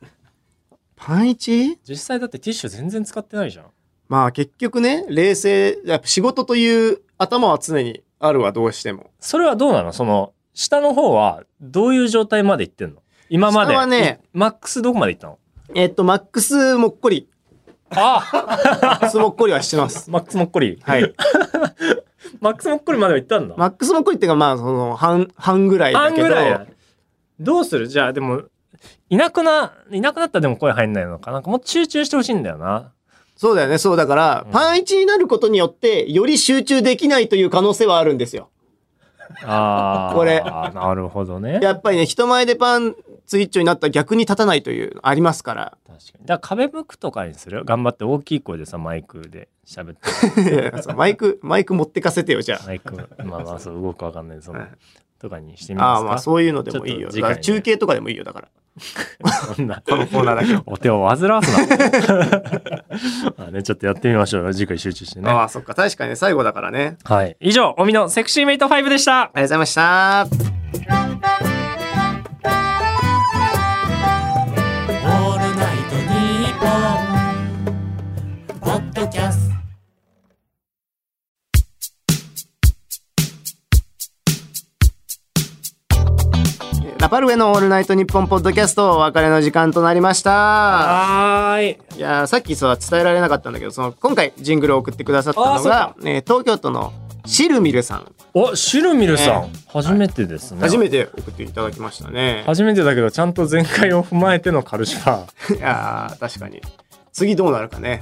[0.97, 1.79] パンイチ？
[1.89, 3.67] 実際だってティッシュ全然使ってないじゃん。
[4.09, 9.11] まあ結局ね、冷静、やっぱ仕事という頭は常にあるわ、どうしても。
[9.21, 9.93] それはどうなの？
[9.93, 13.03] その下の方はどういう状態までいってんの？
[13.29, 13.73] 今まで？
[13.73, 15.39] 下はねいマックスどこまでいったの？
[15.75, 17.29] えっと、マックスもっこり。
[17.91, 18.29] あ！
[18.83, 20.09] マックスもっこりはしてます。
[20.13, 20.79] マックスもっこり？
[20.83, 21.15] はい。
[22.41, 23.55] マックスもっこりまでは行ったんだ。
[23.57, 26.29] マックスもっこりっていうか、まあ、その、半、半ぐらいだ半けど。
[26.29, 26.67] ぐらいだ。
[27.41, 27.87] どうする？
[27.87, 28.43] じゃあでも
[29.11, 31.41] いなくないなくなったらでも声入んないのかな？
[31.41, 32.93] んかもっと集中してほしいんだよな。
[33.37, 34.53] そうだよね、そうだから、うん。
[34.53, 38.49] パンイチになることによって、より集中できないという可能性はあるんですよ。
[39.43, 40.41] あー これ。
[40.41, 41.59] なるほどね。
[41.63, 42.95] やっぱりね、人前でパン
[43.27, 45.79] ツ一丁になったら逆に立たないというのありますから。
[45.87, 46.27] 確かに。
[46.27, 47.65] だから壁向くとかにする？
[47.65, 50.73] 頑張って大きい声でさマイクで喋って。
[50.95, 52.67] マイク、マイク持ってかせてよ、じゃあ。
[52.67, 54.43] マイクまあまあそう動くかわかんない。
[54.43, 54.69] そのはい。
[55.19, 55.99] とかにしてみますか？
[55.99, 57.09] ああ、まあそういうのでもいいよ。
[57.09, 57.21] ね。
[57.21, 58.49] だから中継とかでもいいよ、だから。
[59.55, 60.63] そんなこのコーナーだけ。
[60.67, 61.63] お手を煩わすな
[63.39, 65.75] まあねちょっとやってみましょう次回集中してねああ、そっか。
[65.75, 66.97] 確かに最後だからね。
[67.05, 70.27] はい以上おみのセクシーメイト5でしたありがとうございました。
[75.07, 76.69] オールナイトニッポン」
[78.61, 79.44] ポッドキャスト
[87.05, 90.31] ラパルフェのオールナイトニッポンポッドキャストお別れの時間となりました。
[90.31, 96.95] はーいいやーさっきそう伝えられなかったんだけど、その今回ジングルを送ってくださったのが、えー東京都の
[97.27, 98.11] シルミルさん。
[98.33, 102.43] おシルミルさん、ね初めてですね初めて送っていただきましたね。
[102.47, 106.63] 初めてだけどちゃんと前回を踏まえてのカルシファーいやー確かに。
[107.13, 108.01] 次どうなるかね。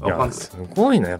[0.00, 0.34] いわかんないや。
[0.34, 1.18] すごいな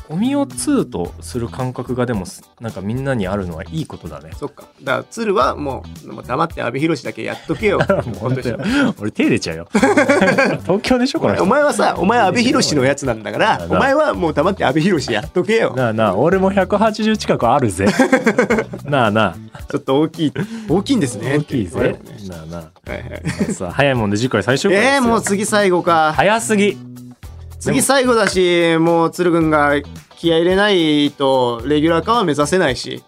[0.00, 4.30] やっぱなんかおおみを2とする感覚がでもすなんかみんなにあるのはいいことだね。
[4.36, 4.64] そっか。
[4.82, 7.80] だから鶴はもう黙って阿部寛だけやっとけよ。
[8.20, 9.68] 俺手出ちゃうよ。
[10.62, 15.74] 東京でしょこれお前はさ、お前は阿部寛のやつなんだから、お前はもう黙って阿部寛やっとけよ。
[15.76, 16.16] なあなあ。
[16.16, 17.86] 俺も180近くあるぜ。
[18.84, 19.36] なあな
[19.70, 20.32] ちょっと大きい、
[20.68, 21.38] 大きいんですあね。
[21.38, 22.00] 大きいぜ。
[22.28, 23.22] なあなはいはい。
[23.50, 26.12] あさあ早いもんで次回最終回えー、もう次最後か。
[26.14, 26.76] 早すぎ
[27.60, 29.74] 次最後だし、もう鶴くんが
[30.16, 33.02] 気合い入れないと、レギュラー化は目指せないし。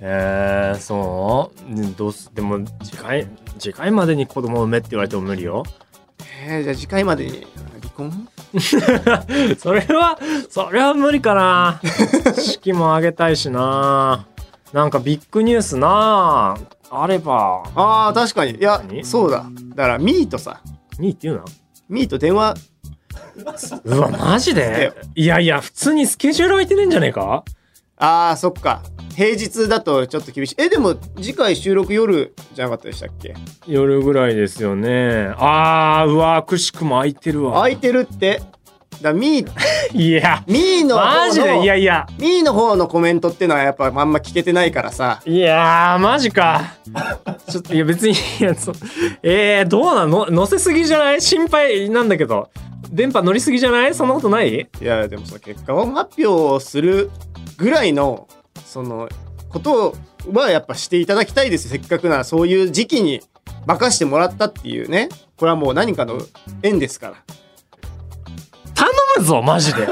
[0.00, 1.74] えー、そう？
[1.74, 3.28] ねどうすでも次回
[3.60, 5.62] 次回までに子供を産めって言われても無理よ。
[6.44, 7.46] えー、じゃあ次回までに
[7.80, 8.28] 離婚？
[9.58, 10.18] それは
[10.50, 11.80] それは無理かな。
[12.36, 14.26] 式もあげたいしな。
[14.72, 16.56] なんかビッグニュースな
[16.90, 17.62] あれば。
[17.76, 18.56] ああ、確かに。
[18.56, 19.04] いや、何？
[19.04, 19.46] そうだ。
[19.76, 20.60] だから、ミーとさ、
[20.98, 21.44] にって言うな。
[21.88, 22.54] ミーと電話、
[23.84, 24.92] うわマジで？
[25.14, 27.44] いやいや普通にスケジュール空いてねえんじゃねえか？
[27.96, 28.82] ああ、そっか。
[29.14, 30.56] 平日だとちょっと厳しい。
[30.58, 33.34] え、でも次回収録夜じゃなかったでしたっけ？
[33.66, 35.32] 夜ぐらいですよね。
[35.36, 37.52] あーうわくしくも空いてるわ。
[37.54, 38.42] 空いてるって？
[39.00, 39.50] だミー、
[39.98, 41.62] いやミーの方の、マジで？
[41.62, 42.06] いやいや。
[42.18, 45.20] ミーの方のコメントってのはやっぱあんま聞けてないからさ。
[45.24, 46.74] いやーマジか。
[47.48, 47.74] ちょっと。
[47.74, 48.72] いや別にいやそ
[49.22, 50.26] えー、どうなの？
[50.30, 51.20] 乗せすぎじゃない？
[51.22, 52.50] 心配なんだけど
[52.92, 53.94] 電波乗りすぎじゃない？
[53.94, 54.68] そんなことない？
[54.80, 57.10] いや、でもその結果発表をする
[57.56, 58.28] ぐらいの、
[58.66, 59.08] その、
[59.48, 59.94] こと
[60.32, 61.68] はやっぱしていただきたいです。
[61.68, 63.20] せっかくならそういう時期に
[63.66, 65.08] 任してもらったっていうね。
[65.36, 66.18] これはもう何かの
[66.62, 67.14] 縁ですから。
[68.74, 69.86] 頼むぞマジで。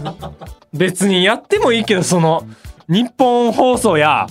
[0.72, 2.46] 別にやってもいいけどその
[2.88, 4.26] 日本放送や。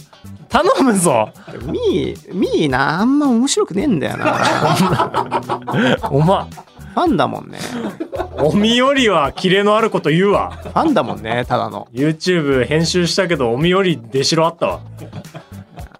[0.50, 1.30] 頼むぞ。
[1.66, 4.39] ミーミーなあんま面白くねえんだよな。
[6.10, 6.48] おま
[6.98, 7.60] ファンだもんね。
[8.39, 10.50] おみよりはキレのあること言うわ。
[10.50, 11.88] ファンだもんねただの。
[11.93, 14.82] YouTube 編集したけどおみより出しろあったわ。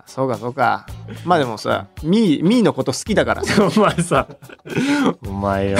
[0.08, 0.88] そうかそうか。
[1.24, 3.70] まあでもさミーミーのこと好きだからさ。
[3.78, 4.28] お前さ。
[5.24, 5.78] お前よ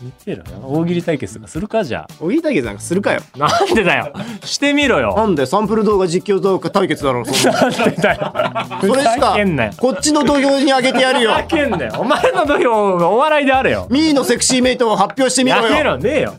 [0.00, 3.20] 見てろよ大喜利対決とかするかじゃおぎり対決なんかするかよ。
[3.34, 4.12] あなんでだよ？
[4.44, 7.60] してみろなよんでサンプル動画実況動画対決だろうそんな。
[7.60, 8.32] なんでだよ？
[8.80, 9.36] それしか
[9.78, 11.32] こっちの土俵に上げてやるよ。
[11.32, 11.92] ふざけんなよ。
[11.98, 13.86] お前の土俵がお笑いであるよ。
[13.90, 16.34] ミーのセクシーメイトを発表してみろやめよろねえよ。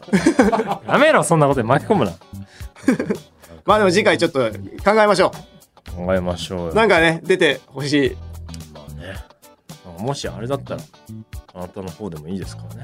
[0.88, 2.12] やめろそんなことに巻き込むな。
[3.66, 4.40] まあでも次回ちょっと
[4.84, 5.32] 考えましょ
[5.96, 6.72] 考えましょうよ。
[6.72, 8.18] うなんかね出てほしい。
[8.74, 9.16] まあね。
[10.00, 10.82] もしあれだったら
[11.54, 12.76] あなたの方でもいいですから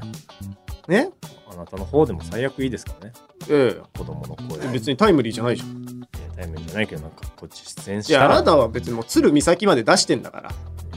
[0.88, 1.10] ね。
[1.50, 3.12] あなたの方でも最悪いいですからね。
[3.48, 4.66] え子供の声。
[4.66, 6.08] え別にタイムリーじゃないじゃん。
[6.36, 10.50] タイムリーじゃないけどなんかこっち出演しいやあなたは別にもう鶴岬まで出してんだから。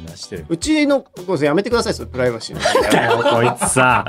[0.08, 0.46] 出してる。
[0.50, 3.24] うちのごめんなさいやめてくださいそれプライバシーの。
[3.24, 4.06] こいつさ。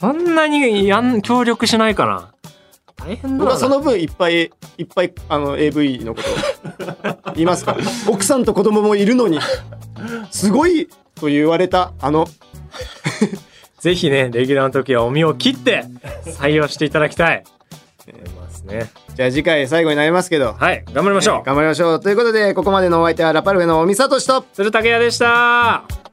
[0.00, 2.34] こんなにやん協力しないかな。
[2.96, 3.56] 大変だな。
[3.56, 7.78] その分いっぱいいっぱいあの AV のこと言いますから。
[8.08, 9.38] 奥さんと子供もいるのに。
[10.30, 12.26] すごいと言われたあの
[13.84, 15.84] ぜひねレギュラーの時はお身を切って
[16.24, 17.44] 採用していただきたい。
[18.34, 18.90] ますね。
[19.14, 20.54] じゃあ次回最後になりますけど。
[20.54, 21.42] はい頑張りましょう。
[21.44, 22.00] 頑張りましょう。
[22.00, 26.03] ということでここまでのお相手はラパルフェの尾身聡と鶴竹屋でした